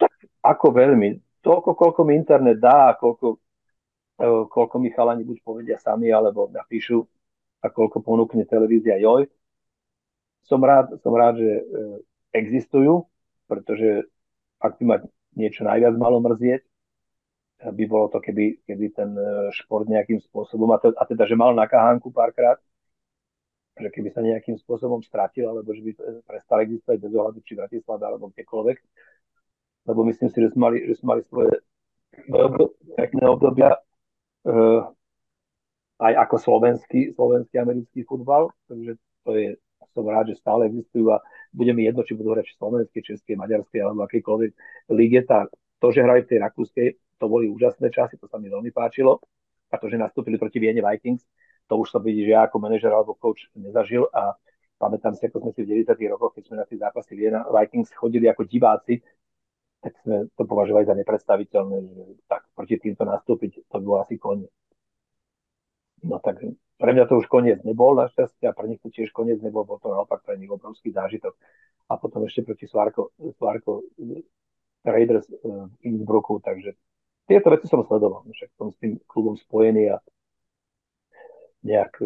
[0.00, 0.10] Tak
[0.42, 1.29] ako veľmi.
[1.40, 3.40] Toľko, koľko mi internet dá, koľko
[4.20, 7.00] E, koľko mi chalani buď povedia sami, alebo napíšu
[7.64, 9.32] a koľko ponúkne televízia JOJ.
[10.44, 11.62] Som rád, som rád, že e,
[12.36, 13.08] existujú,
[13.48, 14.04] pretože
[14.60, 14.96] ak by ma
[15.40, 16.62] niečo najviac malo mrzieť,
[17.60, 21.36] by bolo to, keby, keby ten e, šport nejakým spôsobom, a, to, a teda, že
[21.40, 22.60] mal na kahánku párkrát,
[23.80, 25.92] že keby sa nejakým spôsobom stratil, alebo že by
[26.28, 28.76] prestal existovať bez ohľadu či Bratislava alebo kdekoľvek.
[29.88, 31.54] Lebo myslím si, že sme mali, že sme mali svoje
[32.98, 33.78] pekné obdobia
[34.44, 34.82] uh,
[36.00, 39.48] aj ako slovenský, slovenský americký futbal, takže to je,
[39.92, 41.20] som rád, že stále existujú a
[41.52, 44.50] budeme jedno, či budú hrať slovenskej, českej, maďarskej alebo akýkoľvek
[44.96, 45.20] lige.
[45.28, 45.44] Tá,
[45.80, 46.88] to, že hrali v tej rakúskej,
[47.20, 49.20] to boli úžasné časy, to sa mi veľmi páčilo.
[49.70, 51.22] A to, že nastúpili proti Viene Vikings,
[51.70, 54.34] to už som vidí, že ja ako manažer alebo coach nezažil a
[54.80, 55.94] pamätám si, ako sme si v 90.
[56.10, 58.98] rokoch, keď sme na tie zápasy Viena Vikings chodili ako diváci
[59.80, 64.52] tak sme to považovali za nepredstaviteľné, že tak proti týmto nastúpiť, to bolo asi koniec.
[66.04, 66.40] No tak
[66.80, 69.80] pre mňa to už koniec nebol našťastie a pre nich to tiež koniec nebol, bol
[69.80, 71.32] to naopak pre nich obrovský zážitok.
[71.88, 73.84] A potom ešte proti Svarko, Svarko
[74.84, 76.76] Raiders eh, v Innsbrucku, takže
[77.24, 79.96] tieto veci som sledoval, však som s tým klubom spojený a
[81.64, 82.00] nejak,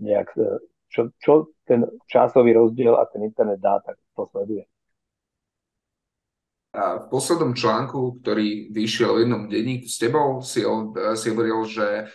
[0.00, 4.64] nejak eh, čo, čo ten časový rozdiel a ten internet dá, tak to sleduje
[6.78, 10.62] v poslednom článku, ktorý vyšiel v jednom denníku s tebou, si,
[11.18, 12.06] si hovoril, že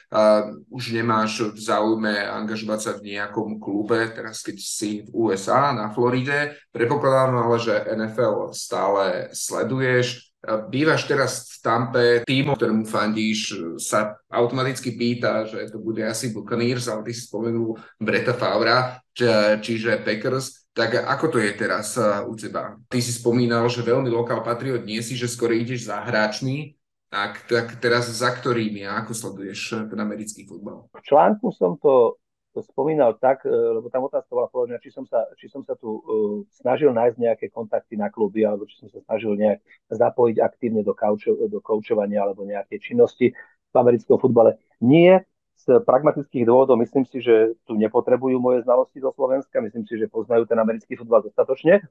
[0.71, 5.91] už nemáš v záujme angažovať sa v nejakom klube, teraz keď si v USA, na
[5.91, 6.55] Floride.
[6.71, 10.31] Predpokladám ale, že NFL stále sleduješ.
[10.43, 16.91] Bývaš teraz v Tampe, tým, ktorému fandíš, sa automaticky pýta, že to bude asi Buccaneers,
[16.91, 19.27] ale ty si spomenul Breta Favra, či,
[19.59, 20.62] čiže Packers.
[20.73, 22.81] Tak ako to je teraz uh, u teba?
[22.89, 26.73] Ty si spomínal, že veľmi lokál patriot nie si, že skoro ideš za hráčmi,
[27.13, 30.89] tak, tak teraz za ktorými a ako sleduješ ten americký futbal?
[30.97, 32.17] V článku som to,
[32.57, 36.01] spomínal tak, e, lebo tam otázka bola položená, či som sa, či som sa tu
[36.01, 40.81] uh, snažil nájsť nejaké kontakty na kluby, alebo či som sa snažil nejak zapojiť aktívne
[40.81, 43.33] do, kaučo, do koučovania alebo nejaké činnosti
[43.73, 44.61] v americkom futbale.
[44.81, 45.25] Nie,
[45.57, 49.63] z pragmatických dôvodov myslím si, že tu nepotrebujú moje znalosti zo Slovenska.
[49.63, 51.85] Myslím si, že poznajú ten americký futbal dostatočne.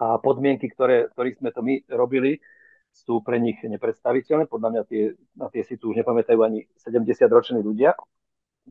[0.00, 2.40] A podmienky, ktoré, ktorých sme to my robili,
[2.90, 4.46] sú pre nich nepredstaviteľné.
[4.46, 5.02] Podľa mňa tie,
[5.36, 7.98] na tie si tu už nepamätajú ani 70-roční ľudia.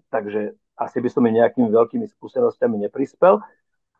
[0.09, 3.43] Takže asi by som mi nejakými veľkými skúsenostiami neprispel.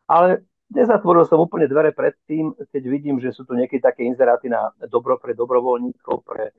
[0.07, 4.47] Ale nezatvoril som úplne dvere pred tým, keď vidím, že sú tu nejaké také inzeráty
[4.47, 6.55] na dobro pre dobrovoľníkov, pre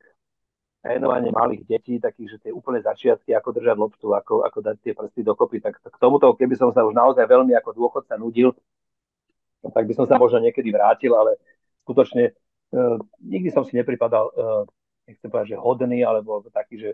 [0.80, 4.92] trénovanie malých detí, takých, že tie úplné začiatky, ako držať loptu, ako, ako dať tie
[4.96, 8.56] prsty dokopy, tak k tomuto, keby som sa už naozaj veľmi ako dôchodca nudil,
[9.60, 11.36] tak by som sa možno niekedy vrátil, ale
[11.84, 12.32] skutočne
[12.72, 14.64] uh, nikdy som si nepripadal, uh,
[15.04, 16.90] nechcem povedať, že hodný, alebo taký, že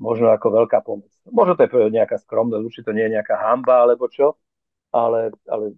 [0.00, 1.12] možno ako veľká pomoc.
[1.28, 4.40] Možno to je nejaká skromnosť, určite to nie je nejaká hamba, alebo čo,
[4.88, 5.76] ale, ale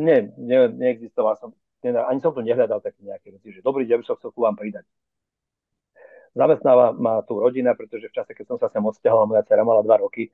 [0.00, 1.52] nie, ne, neexistoval som,
[1.84, 4.88] ani som to nehľadal také nejaké veci, že dobrý deň, som chcel ku vám pridať
[6.34, 9.82] zamestnáva ma tu rodina, pretože v čase, keď som sa sem odsťahoval, moja dcera mala
[9.82, 10.30] dva roky,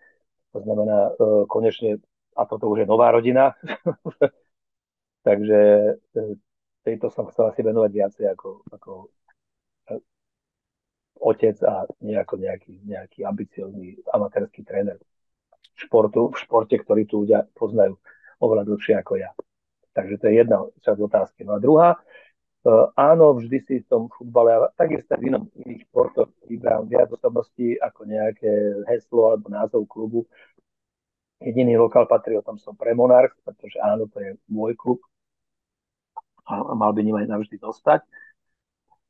[0.53, 2.01] to znamená uh, konečne,
[2.37, 3.57] a toto už je nová rodina,
[5.27, 5.61] takže
[5.97, 6.35] uh,
[6.85, 8.93] tejto som chcel asi venovať viacej ako, ako
[9.93, 10.01] uh,
[11.25, 15.01] otec a nejako nejaký, nejaký ambiciózny amatérsky tréner
[15.77, 17.97] športu, v športe, ktorý tu ľudia poznajú
[18.41, 19.33] oveľa dlhšie ako ja.
[19.97, 21.41] Takže to je jedna časť otázky.
[21.45, 22.17] No a druhá, Uh,
[22.97, 27.79] áno, vždy si v tom futbale, a takisto v inom, iných športoch vybrám viac osobností
[27.79, 30.27] ako nejaké heslo alebo názov klubu.
[31.39, 34.99] Jediný lokál patriotom som pre Monarch, pretože áno, to je môj klub
[36.47, 38.07] a mal by ním aj navždy dostať.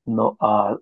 [0.09, 0.81] No a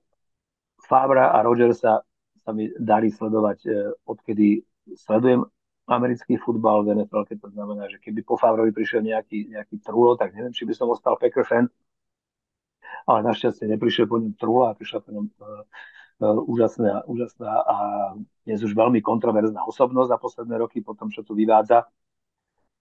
[0.84, 2.04] Fabra a Rogersa
[2.44, 4.62] sa mi darí sledovať, eh, odkedy
[4.94, 5.42] sledujem
[5.84, 10.16] americký futbal v NFL, keď to znamená, že keby po Favrovi prišiel nejaký, nejaký trúlo,
[10.16, 11.68] tak neviem, či by som ostal Packer fan,
[13.04, 15.64] ale našťastie neprišiel po ňom Trula, prišla po ňom uh,
[16.24, 17.76] uh, úžasná, úžasná a
[18.48, 21.84] dnes už veľmi kontroverzná osobnosť za posledné roky, po tom, čo tu vyvádza.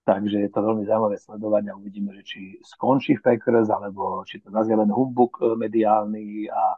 [0.04, 4.44] Takže je to veľmi zaujímavé sledovať a uvidíme, že či skončí v Packers, alebo či
[4.44, 6.76] to nazve len humbuk e, mediálny a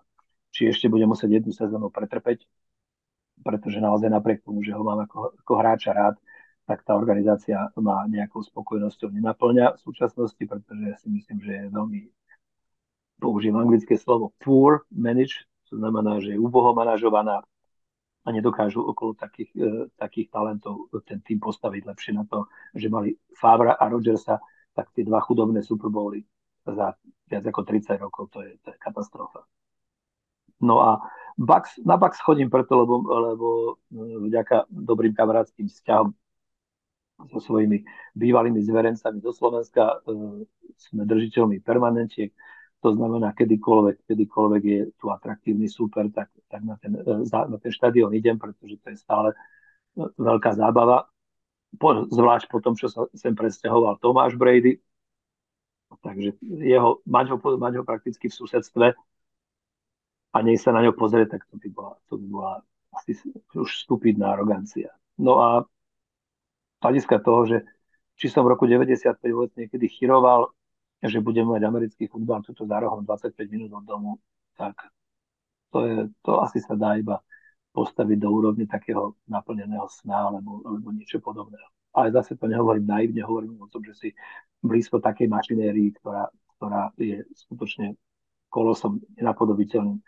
[0.54, 2.46] či ešte bude musieť jednu sezónu pretrpeť,
[3.42, 6.16] pretože naozaj napriek tomu, že ho mám ako, ako hráča rád,
[6.70, 12.00] tak tá organizácia má nejakou spokojnosťou nenaplňa v súčasnosti, pretože si myslím, že je veľmi
[13.20, 17.42] použijem anglické slovo poor manage, to znamená, že je úboho manažovaná
[18.26, 23.14] a nedokážu okolo takých, e, takých talentov ten tým postaviť lepšie na to, že mali
[23.38, 24.42] Favra a Rodgersa,
[24.74, 26.26] tak tie dva chudobné Super Bowly
[26.66, 26.98] za
[27.30, 29.46] viac ako 30 rokov, to je, to je katastrofa.
[30.62, 31.06] No a
[31.38, 33.48] Bucks, na Bucks chodím preto, lebo, lebo
[33.94, 36.10] e, vďaka dobrým kamarátským vzťahom
[37.32, 37.86] so svojimi
[38.18, 42.34] bývalými zverencami do Slovenska e, sme držiteľmi permanentiek
[42.86, 47.74] to znamená, kedykoľvek, kedykoľvek je tu atraktívny super, tak, tak na, ten, e, na ten
[47.74, 49.36] štadión idem, pretože to je stále e,
[50.22, 51.10] veľká zábava.
[51.82, 54.78] Po, zvlášť po tom, čo sa sem presťahoval Tomáš Brady,
[56.06, 58.94] takže jeho, mať ho, mať ho prakticky v susedstve
[60.30, 62.54] a nej sa na ňo pozrieť, tak to by bola, to by bola
[62.94, 63.18] asi
[63.58, 64.94] už stupidná arogancia.
[65.18, 65.66] No a
[66.86, 67.58] hľadiska toho, že
[68.16, 69.20] či som v roku 95
[69.58, 70.55] niekedy chyroval,
[71.08, 74.12] že budeme mať americký futbal tuto za rohom 25 minút od domu,
[74.58, 74.76] tak
[75.72, 77.20] to, je, to asi sa dá iba
[77.76, 81.68] postaviť do úrovne takého naplneného sna alebo, alebo niečo podobného.
[81.92, 84.10] Ale zase to nehovorím naivne, hovorím o tom, že si
[84.64, 88.00] blízko takej mašinérii, ktorá, ktorá je skutočne
[88.48, 90.00] kolosom nenapodobiteľným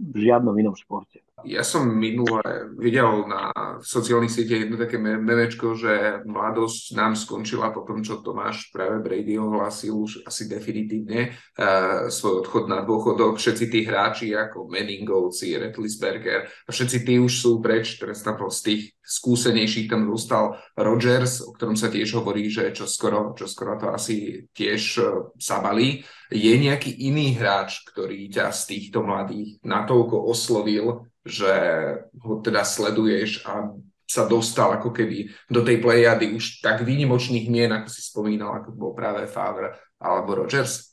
[0.00, 1.26] v žiadnom inom športe.
[1.44, 7.84] Ja som minule videl na sociálnych sieťach jedno také memečko, že mladosť nám skončila po
[7.88, 13.40] tom, čo Tomáš práve Brady ohlásil už asi definitívne uh, svoj odchod na dôchodok.
[13.40, 18.60] Všetci tí hráči ako Menningovci, Retlisberger a všetci tí už sú preč, teraz tam z
[18.60, 23.80] tých skúsenejších tam dostal Rogers, o ktorom sa tiež hovorí, že čo skoro, čo skoro
[23.80, 26.04] to asi tiež uh, zabalí.
[26.30, 31.52] Je nejaký iný hráč, ktorý ťa z týchto mladých natoľko oslovil, že
[32.16, 33.74] ho teda sleduješ a
[34.10, 38.74] sa dostal ako keby do tej plejady už tak výnimočných mien, ako si spomínal, ako
[38.74, 40.90] bol práve Favre alebo Rogers?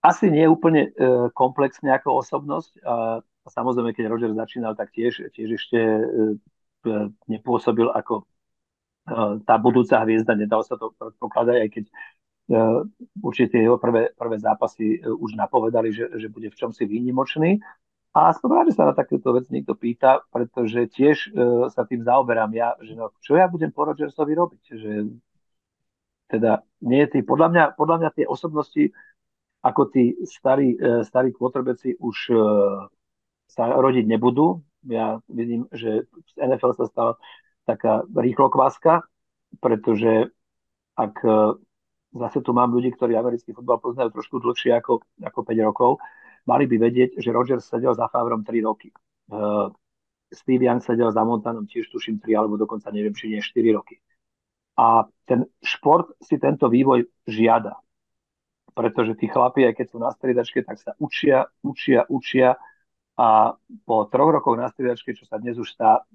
[0.00, 2.72] Asi nie úplne e, komplexne ako osobnosť.
[3.44, 6.04] Samozrejme, keď Rogers začínal, tak tiež, tiež ešte e,
[6.88, 6.92] e
[7.28, 8.24] nepôsobil ako e,
[9.44, 10.32] tá budúca hviezda.
[10.32, 11.84] Nedalo sa to predpokladať, aj keď
[13.22, 17.62] určite jeho prvé, prvé zápasy už napovedali, že, že bude v čomsi výnimočný.
[18.10, 22.02] A som rád, že sa na takúto vec niekto pýta, pretože tiež uh, sa tým
[22.02, 24.62] zaoberám ja, že no, čo ja budem po Rodgersovi robiť.
[24.66, 24.92] Že,
[26.26, 28.90] teda nie tí, podľa mňa, podľa mňa tie osobnosti,
[29.62, 32.90] ako tí starí, uh, starí quarterbacki už uh,
[33.46, 34.58] sa rodiť nebudú.
[34.90, 37.12] Ja vidím, že z NFL sa stala
[37.62, 39.06] taká rýchlo kváska,
[39.62, 40.34] pretože
[40.98, 41.54] ak uh,
[42.10, 46.02] zase tu mám ľudí, ktorí americký futbal poznajú trošku dlhšie ako, ako 5 rokov,
[46.46, 48.92] mali by vedieť, že Rogers sedel za Favrom 3 roky.
[49.30, 49.68] Uh,
[50.30, 53.98] Steve Young sedel za Montanom tiež tuším 3 alebo dokonca neviem, či nie 4 roky.
[54.78, 57.76] A ten šport si tento vývoj žiada.
[58.70, 62.54] Pretože tí chlapi, aj keď sú na striedačke, tak sa učia, učia, učia
[63.18, 63.52] a
[63.84, 66.06] po troch rokoch na striedačke, čo sa dnes už stá,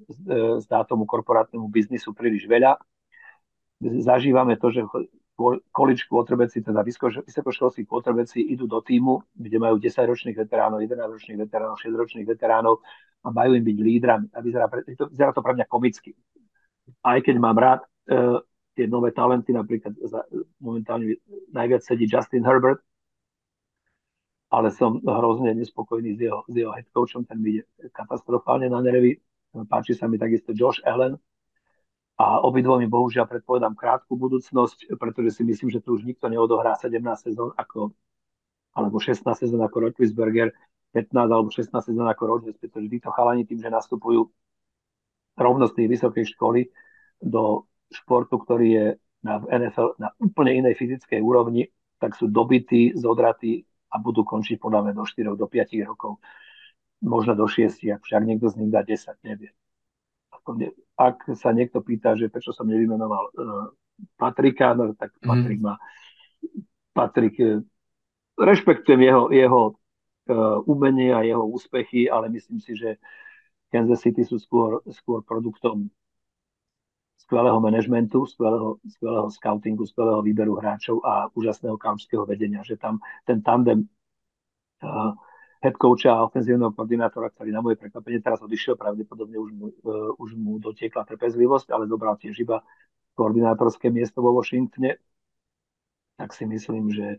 [0.63, 2.81] zdá tomu korporátnemu biznisu príliš veľa,
[4.01, 4.81] zažívame to, že
[5.71, 6.79] college quarterbacki, teda
[7.27, 12.79] vysokoškolskí quarterbacki idú do týmu, kde majú 10-ročných veteránov, 11-ročných veteránov, 6-ročných veteránov
[13.23, 14.27] a majú im byť lídrami.
[14.31, 16.15] A vyzerá, to, vyzerá to pre mňa komicky.
[17.03, 18.39] Aj keď mám rád uh,
[18.79, 20.23] tie nové talenty, napríklad za,
[20.63, 21.19] momentálne
[21.51, 22.79] najviac sedí Justin Herbert,
[24.55, 28.79] ale som hrozne nespokojný s jeho, s jeho head coachom, ten mi ide katastrofálne na
[28.79, 29.19] nervy.
[29.67, 31.19] Páči sa mi takisto Josh Allen,
[32.15, 36.79] a obidvom mi bohužiaľ predpovedám krátku budúcnosť, pretože si myslím, že tu už nikto neodohrá
[36.79, 37.91] 17 sezón ako,
[38.71, 40.55] alebo 16 sezón ako Roethlisberger,
[40.95, 44.31] 15 alebo 16 sezón ako Rodgers, pretože títo chalani tým, že nastupujú
[45.35, 46.71] rovno z tej vysokej školy
[47.19, 48.85] do športu, ktorý je
[49.19, 51.67] na, NFL na úplne inej fyzickej úrovni,
[51.99, 56.23] tak sú dobití, zodratí a budú končiť podľa mňa do 4, do 5 rokov,
[57.03, 59.51] možno do 6, ak však niekto z nich dá 10, neviem
[60.95, 63.67] ak sa niekto pýta, že prečo som nevymenoval uh,
[64.15, 65.27] Patrika, no tak mhm.
[65.27, 65.75] Patrik má
[66.95, 67.59] Patrik, uh,
[68.39, 69.61] rešpektujem jeho, jeho
[70.31, 73.01] uh, umenie a jeho úspechy, ale myslím si, že
[73.71, 75.91] Kansas City sú skôr, skôr produktom
[77.25, 83.41] skvelého manažmentu, skvelého, skvelého scoutingu, skvelého výberu hráčov a úžasného kaučského vedenia, že tam ten
[83.41, 83.89] tandem
[84.85, 85.17] uh,
[85.65, 90.13] head coacha a ofenzívneho koordinátora, ktorý na moje prekvapenie teraz odišiel, pravdepodobne už mu, uh,
[90.21, 92.61] už mu dotiekla trpezlivosť, ale zobral tiež iba
[93.17, 95.01] koordinátorské miesto vo Washingtone,
[96.21, 97.17] tak si myslím, že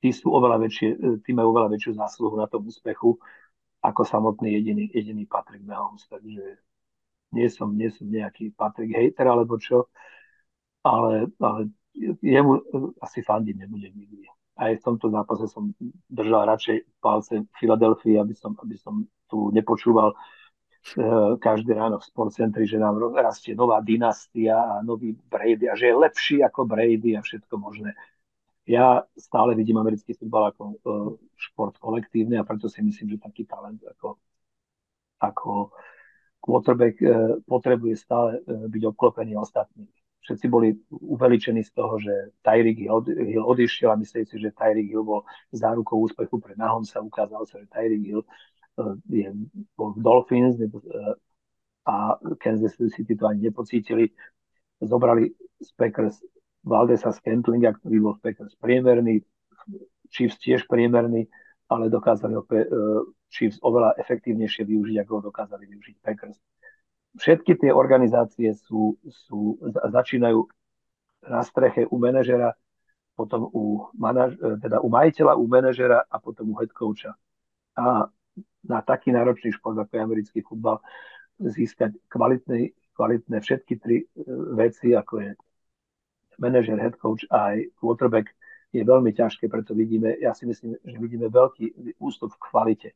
[0.00, 3.16] tí sú oveľa väčšie, e, tí majú oveľa väčšiu zásluhu na tom úspechu
[3.82, 6.04] ako samotný jediný, jediný Patrick Mahomes.
[6.06, 6.58] Takže
[7.32, 9.88] nie som, nie som nejaký Patrick hater alebo čo,
[10.84, 11.72] ale, ale
[12.20, 12.62] jemu e,
[13.00, 15.72] asi fandiť nebudem nikdy aj v tomto zápase som
[16.12, 22.68] držal radšej palce Filadelfii, aby som, aby som tu nepočúval uh, každé ráno v Centri,
[22.68, 27.24] že nám rastie nová dynastia a nový Brady a že je lepší ako Brady a
[27.24, 27.96] všetko možné.
[28.68, 30.76] Ja stále vidím americký futbal ako uh,
[31.34, 34.20] šport kolektívny a preto si myslím, že taký talent ako,
[35.18, 35.72] ako
[36.44, 43.42] quarterback uh, potrebuje stále byť obklopený ostatnými všetci boli uveličení z toho, že Tyreek Hill
[43.42, 47.02] odišiel a mysleli si, že Tyreek Hill bol zárukou úspechu pre Mahomesa.
[47.02, 49.28] Ukázalo sa, že Tyreek Hill eh, je,
[49.74, 50.70] bol v Dolphins eh,
[51.82, 54.14] a Kansas City to ani nepocítili.
[54.78, 56.22] Zobrali z Packers
[56.62, 59.26] Valdesa Scantlinga, ktorý bol v Packers priemerný,
[60.14, 61.26] Chiefs tiež priemerný,
[61.66, 62.66] ale dokázali ho eh,
[63.26, 66.38] Chiefs oveľa efektívnejšie využiť, ako ho dokázali využiť Packers
[67.18, 70.48] všetky tie organizácie sú, sú, začínajú
[71.28, 72.56] na streche u manažera,
[73.14, 77.14] potom u, manaž, teda u majiteľa, u manažera a potom u head coacha.
[77.76, 78.08] A
[78.64, 80.80] na taký náročný šport, ako je americký futbal,
[81.38, 84.06] získať kvalitné, kvalitné všetky tri e,
[84.54, 85.30] veci, ako je
[86.38, 88.32] manažer, head coach a aj quarterback,
[88.72, 92.88] je veľmi ťažké, preto vidíme, ja si myslím, že vidíme veľký ústup v kvalite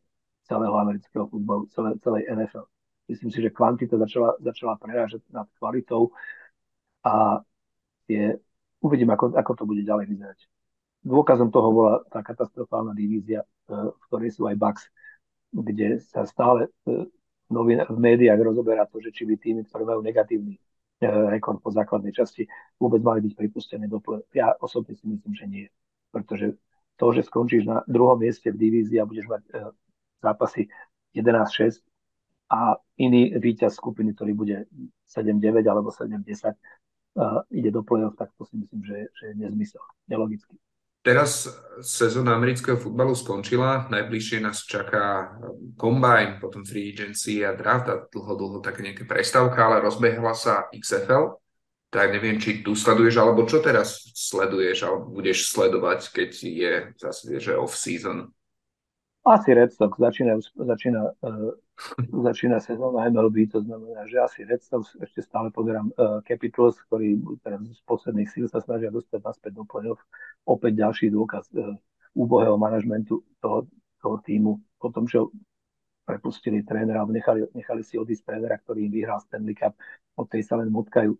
[0.48, 2.64] celého amerického futbalu, celé, celej NFL.
[3.06, 6.10] Myslím si, že kvantita začala, začala prerážať nad kvalitou
[7.06, 7.38] a
[8.10, 8.34] je,
[8.82, 10.38] uvidím, ako, ako to bude ďalej vyzerať.
[11.06, 13.46] Dôkazom toho bola tá katastrofálna divízia, e,
[13.94, 14.84] v ktorej sú aj Bucks,
[15.54, 17.06] kde sa stále e,
[17.46, 20.60] v médiách rozoberá to, že či by tými, ktoré majú negatívny e,
[21.30, 24.26] rekord po základnej časti, vôbec mali byť pripustené do play.
[24.34, 25.66] Ja osobne si myslím, že nie.
[26.10, 26.58] pretože
[26.98, 29.42] to, že skončíš na druhom mieste v divízii a budeš mať
[30.24, 30.64] zápasy
[31.12, 31.84] 11-6
[32.46, 34.56] a iný víťaz skupiny, ktorý bude
[35.10, 36.54] 7-9 alebo 7-10,
[37.16, 40.54] uh, ide do play-off, tak to si myslím, že, že je nezmysel, nelogický.
[41.06, 41.46] Teraz
[41.86, 45.38] sezóna amerického futbalu skončila, najbližšie nás čaká
[45.78, 50.66] combine, potom free agency a draft a dlho, dlho také nejaké prestávka, ale rozbehla sa
[50.74, 51.38] XFL,
[51.94, 57.38] tak neviem, či tu sleduješ, alebo čo teraz sleduješ, alebo budeš sledovať, keď je zase,
[57.38, 58.34] že off-season?
[59.22, 61.54] Asi Red Sox začína, začína, uh,
[62.28, 64.64] začína sezóna MLB, to znamená, že asi Red
[65.00, 69.64] ešte stále pozerám uh, Capitals, ktorí teraz z posledných síl sa snažia dostať naspäť do
[69.68, 70.00] play-off
[70.48, 71.74] opäť ďalší dôkaz e,
[72.14, 73.66] úbohého manažmentu toho,
[73.98, 74.62] toho týmu.
[74.78, 75.34] Po tom, čo
[76.06, 79.74] prepustili trénera, nechali, nechali si odísť trénera, ktorý im vyhral Stanley Cup,
[80.14, 81.12] od tej sa len motkajú.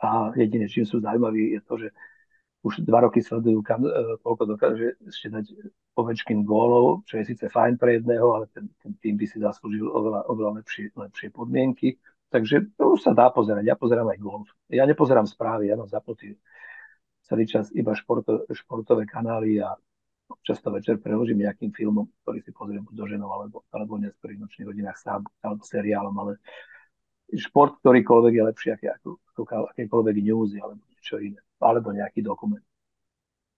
[0.00, 1.88] A jediné, čím sú zaujímaví, je to, že
[2.60, 5.46] už dva roky sledujú, kam, e, koľko dokáže ešte dať
[5.96, 9.88] Ovečkin gólov, čo je síce fajn pre jedného, ale ten, ten tým by si zaslúžil
[9.88, 11.96] oveľa, oveľa lepšie, lepšie podmienky.
[12.30, 13.66] Takže to už sa dá pozerať.
[13.66, 14.48] Ja pozerám aj golf.
[14.70, 16.38] Ja nepozerám správy, ja mám zapnutý
[17.26, 19.74] celý čas iba športo, športové kanály a
[20.30, 24.40] občas večer preložím nejakým filmom, ktorý si pozriem buď do ženov alebo, alebo v neskorých
[24.46, 26.32] nočných hodinách sám, alebo seriálom, ale
[27.34, 29.40] šport ktorýkoľvek je lepší ako, ako
[29.74, 32.60] akékoľvek news alebo niečo iné, alebo nejaký dokument.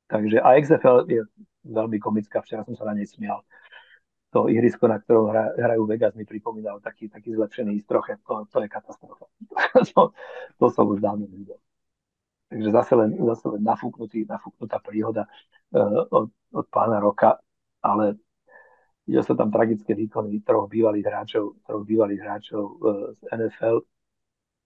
[0.07, 1.27] Takže a XFL je
[1.67, 3.43] veľmi komická, včera som sa na nej smial.
[4.33, 8.17] To ihrisko, na ktorom hra, hrajú Vegas, mi pripomínalo taký, taký zlepšený istroche.
[8.25, 9.29] To, to je katastrofa.
[9.93, 10.15] to,
[10.57, 11.61] to som už dávno nevidel.
[12.49, 15.29] Takže zase len, zase len nafúknutý, nafúknutá príhoda
[15.73, 17.41] uh, od, od pána Roka,
[17.85, 18.21] ale
[19.05, 23.85] videl sa tam tragické výkony troch bývalých hráčov, troch bývalých hráčov uh, z NFL,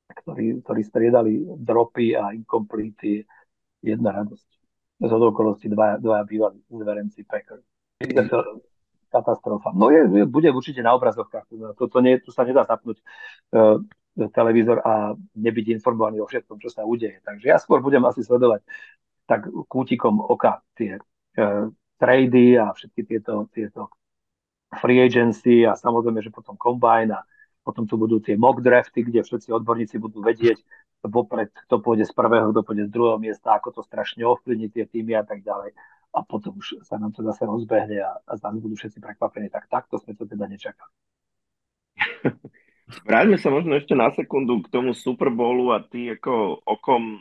[0.06, 3.26] ktorí, ktorí striedali dropy a incomplete.
[3.82, 4.48] Jedna radosť.
[4.96, 7.62] Z okolosti dva, dva bývalí zverenci Packers.
[9.06, 9.70] Katastrofa.
[9.76, 11.46] No je, bude určite na obrazovkách.
[11.78, 12.98] To, to, nie, tu sa nedá zapnúť
[13.54, 13.78] uh,
[14.32, 17.22] televízor a nebyť informovaný o všetkom, čo sa udeje.
[17.22, 18.66] Takže ja skôr budem asi sledovať
[19.28, 20.98] tak kútikom oka tie
[21.38, 23.94] uh, trady a všetky tieto, tieto
[24.80, 27.20] free agency a samozrejme, že potom combine a
[27.66, 30.62] potom tu budú tie mock drafty, kde všetci odborníci budú vedieť
[31.02, 34.86] vopred, kto pôjde z prvého, kto pôjde z druhého miesta, ako to strašne ovplyvní tie
[34.86, 35.74] týmy a tak ďalej.
[36.14, 39.50] A potom už sa nám to zase rozbehne a, a zase budú všetci prekvapení.
[39.50, 40.94] Tak takto sme to teda nečakali.
[43.10, 47.18] Vráťme sa možno ešte na sekundu k tomu Super Bowlu a ty ako okom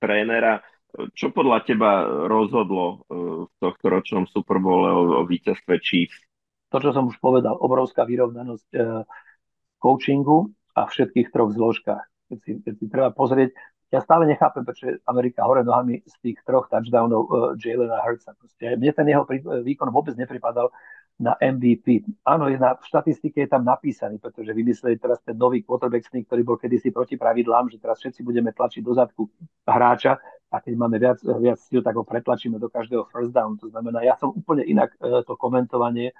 [0.00, 0.64] trénera,
[1.12, 2.96] čo podľa teba rozhodlo e,
[3.44, 6.16] v tohto ročnom Super Bowle o, o víťazstve Chiefs?
[6.72, 8.80] To, čo som už povedal, obrovská vyrovnanosť e,
[9.82, 12.04] coachingu a všetkých troch zložkách.
[12.30, 13.50] Keď si, keď si treba pozrieť,
[13.92, 18.32] ja stále nechápem, prečo Amerika hore nohami z tých troch touchdownov uh, Jalena Hurtsa.
[18.40, 18.72] Proste.
[18.80, 19.28] Mne ten jeho
[19.60, 20.72] výkon vôbec nepripadal
[21.20, 22.08] na MVP.
[22.24, 26.24] Áno, je na, v štatistike je tam napísaný, pretože vymysleli teraz ten nový quarterback sneak,
[26.24, 29.28] ktorý bol kedysi proti pravidlám, že teraz všetci budeme tlačiť do zadku
[29.68, 30.16] hráča
[30.52, 33.60] a keď máme viac, viac síl, tak ho pretlačíme do každého first down.
[33.60, 36.16] To znamená, ja som úplne inak e, to komentovanie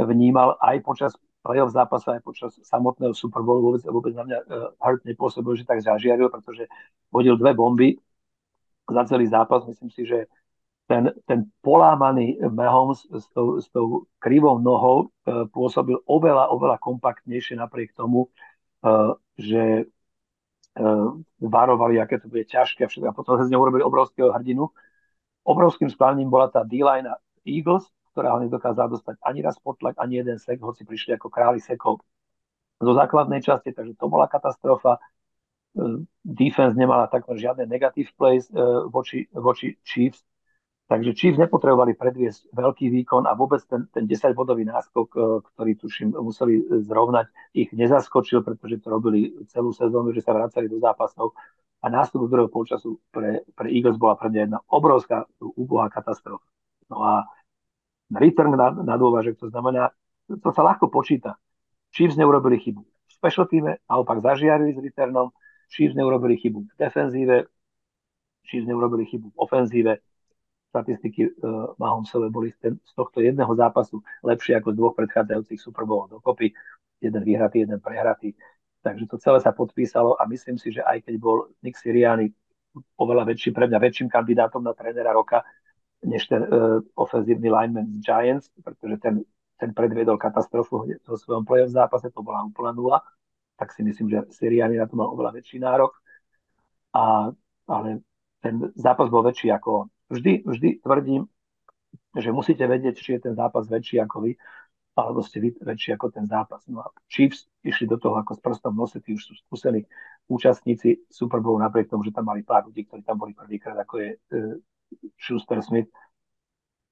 [0.00, 3.72] vnímal aj počas playoff zápasu, aj počas samotného Super Bowlu.
[3.72, 6.68] Vôbec, vôbec na mňa uh, Hart nepôsobil, že tak zažiaril, pretože
[7.12, 7.88] hodil dve bomby
[8.88, 9.64] za celý zápas.
[9.64, 10.28] Myslím si, že
[10.90, 17.56] ten, ten polámaný Mahomes s tou, s tou krivou nohou uh, pôsobil oveľa, oveľa kompaktnejšie
[17.58, 18.28] napriek tomu,
[18.86, 19.86] uh, že
[21.42, 23.10] varovali, aké to bude ťažké a všetko.
[23.10, 24.70] A potom sa z neho urobili obrovského hrdinu.
[25.42, 27.10] Obrovským sklaním bola tá D-line
[27.42, 31.62] Eagles, ktorá ho nedokázala dostať ani raz potlak, ani jeden sek, hoci prišli ako králi
[31.62, 32.02] sekov
[32.80, 34.98] zo základnej časti, takže to bola katastrofa.
[36.24, 38.50] Defense nemala takmer žiadne negatív plays
[38.90, 40.24] voči, voči Chiefs,
[40.90, 45.18] Takže Chiefs nepotrebovali predviesť veľký výkon a vôbec ten, ten 10-bodový náskok, e,
[45.54, 50.82] ktorý tuším museli zrovnať, ich nezaskočil, pretože to robili celú sezónu, že sa vracali do
[50.82, 51.30] zápasov
[51.78, 56.42] a nástup druhého polčasu pre, pre Eagles bola pre mňa jedna obrovská úbohá katastrofa.
[56.90, 57.22] No a
[58.10, 59.94] return na, na dôvažek, to znamená,
[60.26, 61.38] to sa ľahko počíta.
[61.90, 65.34] Chiefs neurobili chybu v special týme, naopak zažiarili s returnom,
[65.70, 67.36] Chiefs neurobili chybu v defenzíve,
[68.46, 69.92] Chiefs neurobili chybu v ofenzíve,
[70.70, 75.58] statistiky uh, Mahomesové boli z, ten, z tohto jedného zápasu lepšie ako z dvoch predchádzajúcich
[75.58, 76.54] Super Bowlov dokopy.
[77.02, 78.38] Jeden vyhratý, jeden prehratý.
[78.80, 82.30] Takže to celé sa podpísalo a myslím si, že aj keď bol Nick Siriani
[82.96, 85.42] oveľa väčší, pre mňa väčším kandidátom na trénera roka,
[86.04, 89.14] než ten uh, ofenzívny lineman z Giants, pretože ten,
[89.60, 92.98] ten predviedol katastrofu v svojom play-off zápase, to bola úplná nula,
[93.60, 95.92] tak si myslím, že Siriani na to mal oveľa väčší nárok.
[96.96, 97.28] A,
[97.68, 98.00] ale
[98.40, 101.28] ten zápas bol väčší ako vždy, vždy tvrdím,
[102.16, 104.32] že musíte vedieť, či je ten zápas väčší ako vy,
[104.96, 106.64] alebo ste vy väčší ako ten zápas.
[106.66, 109.84] No a Chiefs išli do toho ako s prstom nose, tí už sú skúsení
[110.26, 113.94] účastníci Super Bowl, napriek tomu, že tam mali pár ľudí, ktorí tam boli prvýkrát, ako
[114.00, 114.10] je
[114.90, 115.88] uh, Schuster Smith,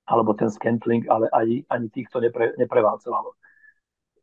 [0.08, 3.36] alebo ten Scantling, ale ani, ani tých to nepre, neprevalcovalo.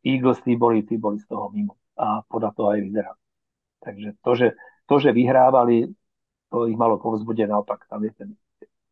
[0.02, 1.78] Eagles tí boli, tí boli z toho mimo.
[1.96, 3.12] A podľa toho aj vyzerá.
[3.82, 4.48] Takže to, že,
[4.90, 5.86] to, že vyhrávali,
[6.50, 8.30] to ich malo povzbudiť, naopak tam je ten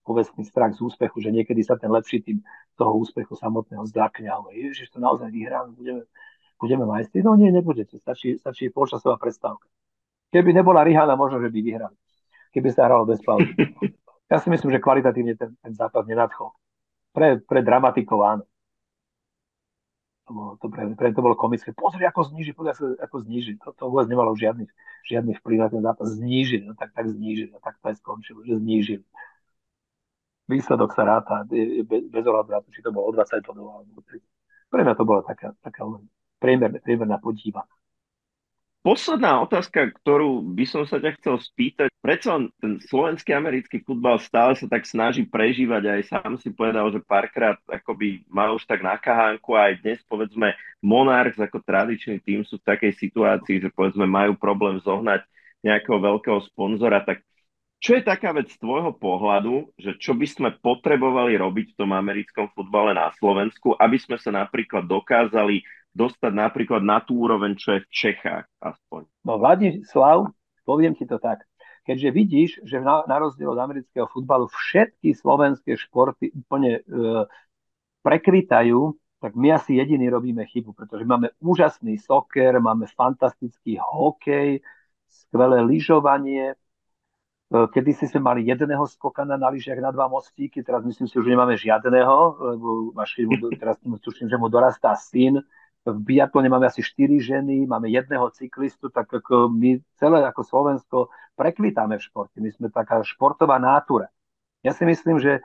[0.04, 2.38] povestný strach z úspechu, že niekedy sa ten lepší tým
[2.76, 6.02] toho úspechu samotného zdakne a hovorí, to naozaj vyhráme, budeme,
[6.60, 7.24] budeme majstri.
[7.24, 9.66] No nie, nebudete, stačí, stačí polčasová prestávka.
[10.30, 11.96] Keby nebola Rihana, možno, že by vyhrali.
[12.52, 13.50] Keby sa hralo bez pauzy.
[14.34, 16.50] Ja si myslím, že kvalitatívne ten, ten zápas nenadchol.
[17.14, 18.44] Pre, pre dramatikov áno.
[20.26, 21.70] To bolo, to, pre, pre to bolo komické.
[21.70, 23.60] Pozri, ako zniží, pozri, ako, ako zniží.
[23.62, 24.66] To, to vôbec nemalo žiadny,
[25.06, 26.10] žiadny vplyv na ten zápas.
[26.18, 29.04] Znížili, no tak, tak znížili, no tak to je skončilo, že znížili
[30.48, 34.20] výsledok sa ráta bez, bez ohľadu či to bolo o 20 bodov alebo 30.
[34.68, 35.86] Pre mňa to bola taká, taká
[36.42, 37.64] priemerná, priemerná podíva.
[38.84, 41.88] Posledná otázka, ktorú by som sa ťa chcel spýtať.
[42.04, 45.88] Prečo ten slovenský americký futbal stále sa tak snaží prežívať?
[45.88, 50.52] Aj sám si povedal, že párkrát akoby má už tak na kahánku aj dnes povedzme
[50.84, 55.24] Monarchs ako tradičný tým sú v takej situácii, že povedzme majú problém zohnať
[55.64, 57.24] nejakého veľkého sponzora, tak
[57.80, 61.96] čo je taká vec z tvojho pohľadu, že čo by sme potrebovali robiť v tom
[61.96, 65.64] americkom futbale na Slovensku, aby sme sa napríklad dokázali
[65.94, 69.06] dostať napríklad na tú úroveň, čo je v Čechách aspoň?
[69.22, 70.28] No Vladislav,
[70.66, 71.46] poviem ti to tak.
[71.84, 77.28] Keďže vidíš, že na, na rozdiel od amerického futbalu všetky slovenské športy úplne e,
[78.00, 84.60] prekvitajú, tak my asi jediní robíme chybu, pretože máme úžasný soker, máme fantastický hokej,
[85.08, 86.56] skvelé lyžovanie,
[87.54, 91.14] E, kedy si sme mali jedného skokana na lyžiach na dva mostíky, teraz myslím si,
[91.14, 93.20] že nemáme žiadneho, lebo máš,
[93.60, 95.44] teraz tuším, že mu dorastá syn.
[95.84, 100.98] V biatlone máme asi 4 ženy, máme jedného cyklistu, tak ako my celé ako Slovensko
[101.36, 102.40] prekvitáme v športe.
[102.40, 104.08] My sme taká športová nátura.
[104.64, 105.44] Ja si myslím, že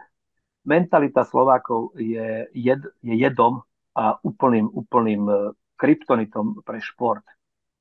[0.64, 5.36] mentalita Slovákov je, jed, je jedom a úplným, úplným e,
[5.76, 7.28] kryptonitom pre šport.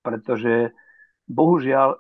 [0.03, 0.75] Pretože
[1.31, 1.95] bohužiaľ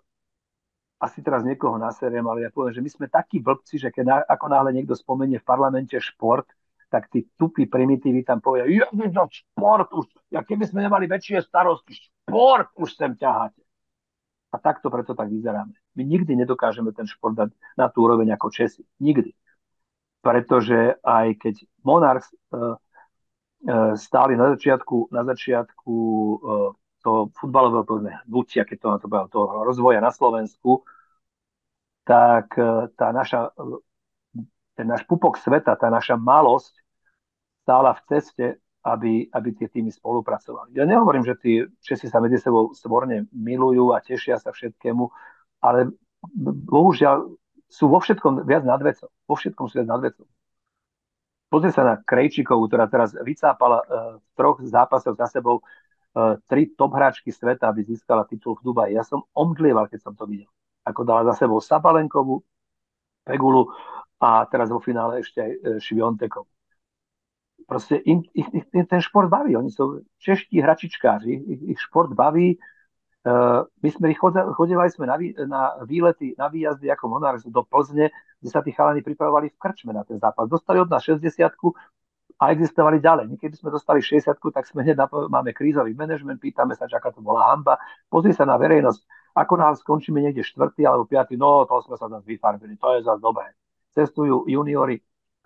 [0.99, 4.47] asi teraz niekoho naseriem, ale ja poviem, že my sme takí blbci, že keď ako
[4.51, 6.51] náhle niekto spomenie v parlamente šport,
[6.89, 11.45] tak tí tupí primitívy tam povie, ja no, šport už, ja keby sme nemali väčšie
[11.45, 13.61] starosti, šport už sem ťaháte.
[14.49, 15.76] A takto preto tak vyzeráme.
[15.93, 18.80] My nikdy nedokážeme ten šport dať na tú úroveň ako Česi.
[18.97, 19.36] Nikdy.
[20.24, 26.72] Pretože aj keď Monarchs uh, uh, stáli na začiatku, na začiatku uh,
[27.05, 27.84] toho futbalového
[28.24, 30.82] hnutia, keď to na to povedal, toho rozvoja na Slovensku,
[32.09, 33.53] tak e, tá naša,
[34.79, 36.70] ten náš pupok sveta, tá naša malosť
[37.66, 38.47] stála v ceste,
[38.87, 40.79] aby, aby tie týmy spolupracovali.
[40.79, 45.03] Ja nehovorím, že tí Česi sa medzi sebou svorne milujú a tešia sa všetkému,
[45.66, 45.91] ale
[46.70, 47.26] bohužiaľ
[47.66, 49.11] sú vo všetkom viac nad vecou.
[49.26, 50.24] Vo všetkom sú viac nad vecou.
[51.51, 53.85] Pozri sa na Krejčíkovú, ktorá teraz vycápala uh,
[54.22, 58.93] v troch zápasoch za sebou uh, tri top hráčky sveta, aby získala titul v Dubaji.
[58.95, 60.49] Ja som omdlieval, keď som to videl
[60.89, 62.41] ako dala za sebou Sabalenkovú,
[63.29, 63.68] Pegulu
[64.16, 66.49] a teraz vo finále ešte aj e, Šviontekov.
[67.68, 69.53] Proste im, ich, ich, ten šport baví.
[69.53, 72.57] Oni sú čeští hračičkáři, ich, ich šport baví.
[73.28, 74.15] Uh, my sme
[74.57, 78.09] chodili sme na, vý, na výlety, na výjazdy ako Monarch do Plzne,
[78.40, 80.48] kde sa tí chalani pripravovali v krčme na ten zápas.
[80.48, 81.36] Dostali od nás 60
[82.39, 83.27] a existovali ďalej.
[83.28, 87.20] My keby sme dostali 60 tak sme hneď máme krízový manažment, pýtame sa, aká to
[87.20, 87.77] bola hamba.
[88.07, 89.03] Pozri sa na verejnosť
[89.39, 93.06] ako nás skončíme niekde štvrtý alebo piatý, no to sme sa zase vyfarbili, to je
[93.06, 93.55] zase dobré.
[93.94, 94.98] Cestujú juniori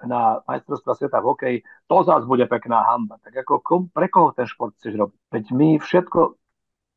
[0.03, 3.21] na majstrovstva sveta v hokeji, to zase bude pekná hamba.
[3.23, 5.19] Tak ako kom, pre koho ten šport chceš robiť?
[5.31, 6.21] Veď my všetko,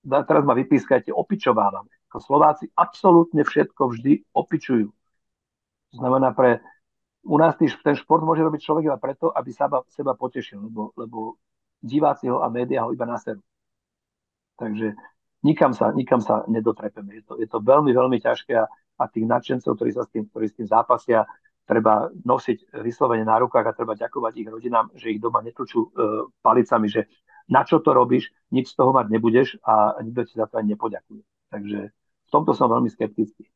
[0.08, 1.92] teraz ma vypískajte, opičovávame.
[2.16, 4.88] Slováci absolútne všetko vždy opičujú.
[4.88, 6.64] To znamená, pre,
[7.28, 11.36] u nás ten šport môže robiť človek iba preto, aby seba, seba potešil, lebo, lebo
[11.84, 13.44] diváci ho a médiá ho iba naserú.
[14.56, 14.96] Takže
[15.46, 17.22] nikam sa, nikam sa nedotrepeme.
[17.22, 18.66] Je to, je to veľmi, veľmi ťažké a,
[18.98, 21.30] a tých nadšencov, ktorí sa s tým, ktorí s tým zápasia,
[21.66, 25.90] treba nosiť vyslovene na rukách a treba ďakovať ich rodinám, že ich doma netúču e,
[26.42, 27.10] palicami, že
[27.50, 30.74] na čo to robíš, nič z toho mať nebudeš a nikto ti za to ani
[30.74, 31.22] nepoďakuje.
[31.54, 31.80] Takže
[32.26, 33.50] v tomto som veľmi skeptický,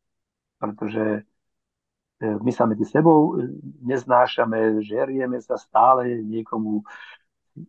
[0.57, 1.21] pretože
[2.21, 3.49] e, my sa medzi sebou e,
[3.85, 6.85] neznášame, žerieme sa stále niekomu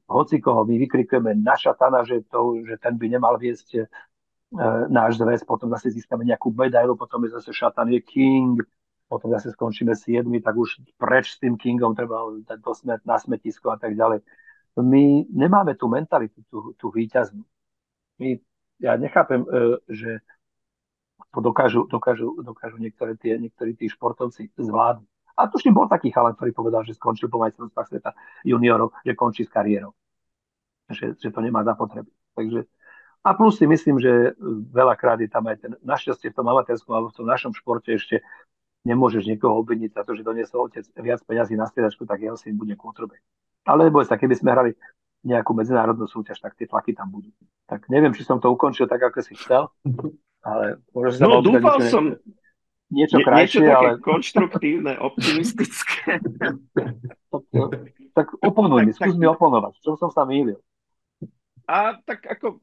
[0.06, 3.90] hoci koho my vykrikujeme na šatana, že, to, že ten by nemal viesť
[4.90, 8.58] náš zväz, potom zase získame nejakú medailu, potom je zase šatan je king.
[9.10, 12.62] potom zase skončíme 7, tak už preč s tým Kingom treba dať
[13.02, 14.22] na smetisko a tak ďalej.
[14.78, 17.42] My nemáme tú mentalitu, tú, tú výťaznú.
[18.22, 18.38] My,
[18.78, 20.22] ja nechápem, e, že
[21.34, 25.10] to dokážu, dokážu, dokážu niektoré tie, niektorí tí športovci zvládnuť.
[25.34, 28.10] A tu bol taký chalan, ktorý povedal, že skončil po majstrovstvách sveta
[28.46, 29.90] juniorov, že končí s kariérou.
[30.86, 32.14] Že, že to nemá zapotreby.
[32.38, 32.66] Takže,
[33.20, 34.32] a plus si myslím, že
[34.72, 38.24] veľakrát je tam aj ten, našťastie v tom amatérskom alebo v tom našom športe ešte
[38.88, 42.56] nemôžeš niekoho obviniť za to, že doniesol otec viac peňazí na stiedačku, tak jeho syn
[42.56, 43.20] bude quarterback.
[43.68, 44.72] Ale neboj sa, keby sme hrali
[45.20, 47.28] nejakú medzinárodnú súťaž, tak tie tlaky tam budú.
[47.68, 49.68] Tak neviem, či som to ukončil tak, ako si chcel,
[50.40, 52.16] ale môžeš sa No, dúfal som,
[52.88, 54.00] niečo krajšie, niečo ale...
[54.00, 56.24] konštruktívne, optimistické.
[57.28, 57.42] tak,
[58.16, 60.56] tak oponuj mi, skús mi oponovať, v čom som sa mýlil.
[61.70, 62.58] A tak ako,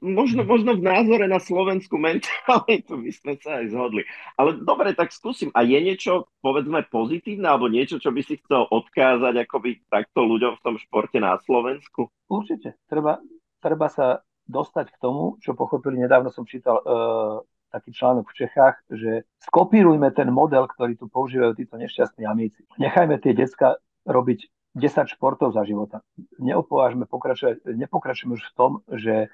[0.00, 4.08] možno, možno v názore na slovenskú mentalitu by sme sa aj zhodli.
[4.40, 5.52] Ale dobre, tak skúsim.
[5.52, 10.56] A je niečo, povedzme, pozitívne, alebo niečo, čo by si chcel odkázať akoby takto ľuďom
[10.56, 12.08] v tom športe na Slovensku?
[12.24, 12.80] Určite.
[12.88, 13.20] Treba,
[13.60, 18.80] treba sa dostať k tomu, čo pochopili, nedávno som čítal uh, taký článok v Čechách,
[18.88, 22.64] že skopírujme ten model, ktorý tu používajú títo nešťastní amíci.
[22.80, 23.76] Nechajme tie decka
[24.08, 24.48] robiť
[24.78, 26.00] 10 športov za života.
[26.38, 29.28] Neopovážme pokračovať, nepokračujeme už v tom, že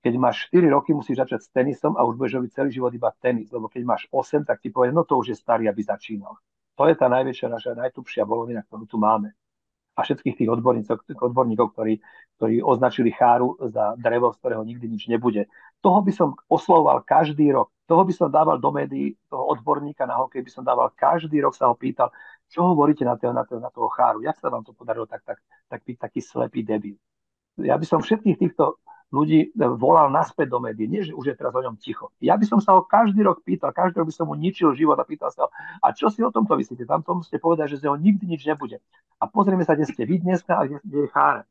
[0.00, 3.12] keď máš 4 roky, musíš začať s tenisom a už budeš robiť celý život iba
[3.20, 6.40] tenis, lebo keď máš 8, tak ti povie, no to už je starý, aby začínal.
[6.80, 9.36] To je tá najväčšia naša najtupšia bolovina, ktorú tu máme
[9.98, 12.00] a všetkých tých odborníkov, odborníkov ktorí,
[12.40, 15.44] ktorí označili cháru za drevo, z ktorého nikdy nič nebude.
[15.84, 17.68] Toho by som oslovoval každý rok.
[17.84, 21.52] Toho by som dával do médií, toho odborníka na hokej by som dával každý rok,
[21.52, 22.08] sa ho pýtal,
[22.50, 25.22] čo hovoríte na toho, na toho, na toho cháru, jak sa vám to podarilo tak,
[25.22, 25.38] tak,
[25.70, 26.98] tak byť taký slepý debil.
[27.62, 30.86] Ja by som všetkých týchto ľudí volal naspäť do médií.
[30.86, 32.14] Nie, že už je teraz o ňom ticho.
[32.22, 34.94] Ja by som sa ho každý rok pýtal, každý rok by som mu ničil život
[34.98, 35.48] a pýtal sa ho,
[35.82, 36.86] a čo si o tomto myslíte?
[36.86, 38.78] Tam tomu ste povedali, že z neho nikdy nič nebude.
[39.18, 41.42] A pozrieme sa, kde ste vy dneska a kde, kde je Chára.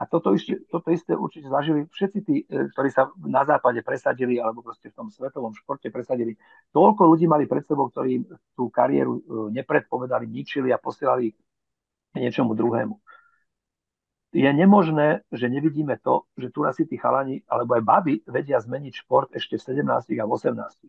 [0.00, 4.40] A toto, ešte, toto isté určite zažili všetci tí, e, ktorí sa na západe presadili,
[4.40, 6.40] alebo proste v tom svetovom športe presadili.
[6.72, 8.24] Toľko ľudí mali pred sebou, ktorí
[8.56, 9.22] tú kariéru e,
[9.60, 11.36] nepredpovedali, ničili a posielali
[12.16, 12.96] niečomu druhému
[14.30, 18.94] je nemožné, že nevidíme to, že tu asi tí chalani, alebo aj baby vedia zmeniť
[18.94, 20.86] šport ešte v 17 a v 18.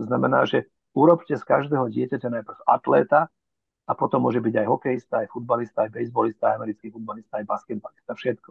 [0.00, 3.28] To znamená, že urobte z každého dieťaťa najprv atléta
[3.88, 8.12] a potom môže byť aj hokejista, aj futbalista, aj bejsbolista, aj americký futbalista, aj basketbalista,
[8.12, 8.50] všetko.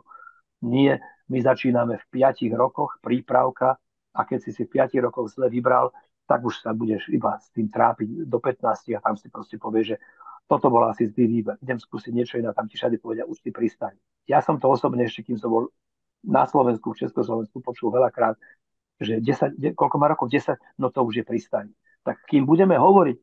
[0.65, 0.97] Nie,
[1.29, 3.77] my začíname v 5 rokoch prípravka
[4.17, 5.93] a keď si si v 5 rokoch zle vybral,
[6.25, 9.93] tak už sa budeš iba s tým trápiť do 15 a tam si proste povie,
[9.93, 9.95] že
[10.49, 13.53] toto bol asi zlý výber, idem skúsiť niečo iné, tam ti všade povedia, už si
[13.53, 13.93] pristaň.
[14.25, 15.63] Ja som to osobne ešte, kým som bol
[16.25, 18.39] na Slovensku, v Československu, počul veľakrát,
[18.97, 20.33] že 10, koľko má rokov?
[20.33, 21.69] 10, no to už je pristaň.
[22.01, 23.17] Tak kým budeme hovoriť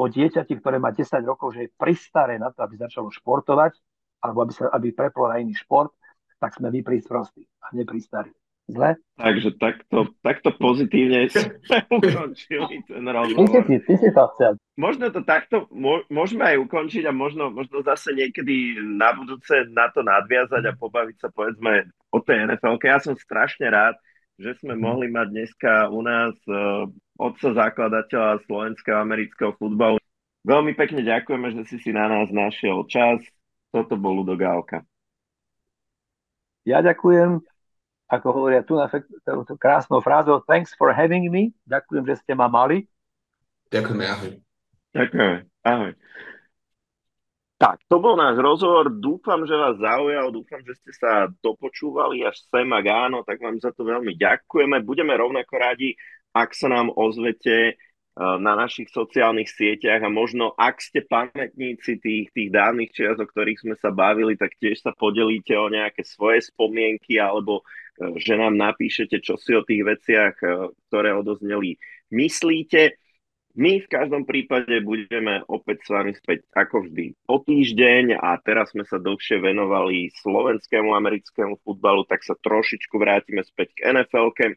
[0.00, 3.76] o dieťati, ktoré má 10 rokov, že je pristaré na to, aby začalo športovať,
[4.24, 5.92] alebo aby, sa, aby preplo na iný šport,
[6.40, 8.32] tak sme my prísprostí a nepristarí.
[8.70, 8.94] Zle?
[9.18, 13.66] Takže takto, takto pozitívne sme ukončili ten rozhovor.
[13.66, 14.52] Ty, ty si to chcel.
[14.78, 15.66] Možno to takto
[16.08, 21.16] môžeme aj ukončiť a možno, možno zase niekedy na budúce na to nadviazať a pobaviť
[21.18, 22.78] sa povedzme o tej NFL.
[22.80, 23.98] Ja som strašne rád,
[24.40, 24.80] že sme mm.
[24.80, 26.88] mohli mať dneska u nás uh,
[27.20, 30.00] otca zakladateľa slovenského amerického futbalu.
[30.48, 33.20] Veľmi pekne ďakujeme, že si si na nás našiel čas.
[33.68, 34.80] Toto bol Ludo Gálka.
[36.64, 37.44] Ja ďakujem
[38.10, 38.90] ako hovoria tu na
[39.46, 42.90] tú krásnou frázou, thanks for having me, ďakujem, že ste ma mali.
[43.70, 44.32] Ďakujeme, ahoj.
[44.90, 45.92] Ďakujeme, ahoj.
[47.60, 48.88] Tak, to bol náš rozhovor.
[48.88, 53.60] Dúfam, že vás zaujal, dúfam, že ste sa dopočúvali až sem, ak áno, tak vám
[53.60, 54.80] za to veľmi ďakujeme.
[54.80, 55.92] Budeme rovnako radi,
[56.32, 57.76] ak sa nám ozvete
[58.20, 63.24] Eh, na našich sociálnych sieťach a možno ak ste pamätníci tých, tých dávnych čias, o
[63.24, 67.64] ktorých sme sa bavili, tak tiež sa podelíte o nejaké svoje spomienky alebo
[67.96, 71.80] eh, že nám napíšete, čo si o tých veciach, eh, ktoré odozneli,
[72.12, 73.00] myslíte.
[73.58, 78.70] My v každom prípade budeme opäť s vami späť ako vždy o týždeň a teraz
[78.70, 84.54] sme sa dlhšie venovali slovenskému americkému futbalu, tak sa trošičku vrátime späť k NFL-ke.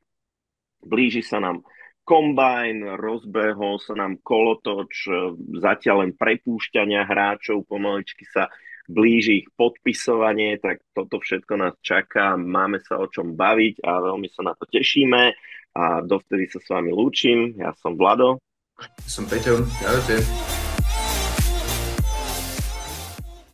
[0.86, 1.65] Blíži sa nám
[2.06, 5.11] kombajn, rozbehol sa nám kolotoč, e,
[5.57, 8.52] zatiaľ len prepúšťania hráčov, pomaličky sa
[8.86, 14.28] blíži ich podpisovanie, tak toto všetko nás čaká, máme sa o čom baviť a veľmi
[14.30, 15.34] sa na to tešíme
[15.74, 18.44] a dovtedy sa s vami lúčim, ja som Vlado.
[19.08, 19.70] Zum Betteln.
[19.84, 20.24] Ja, Leute.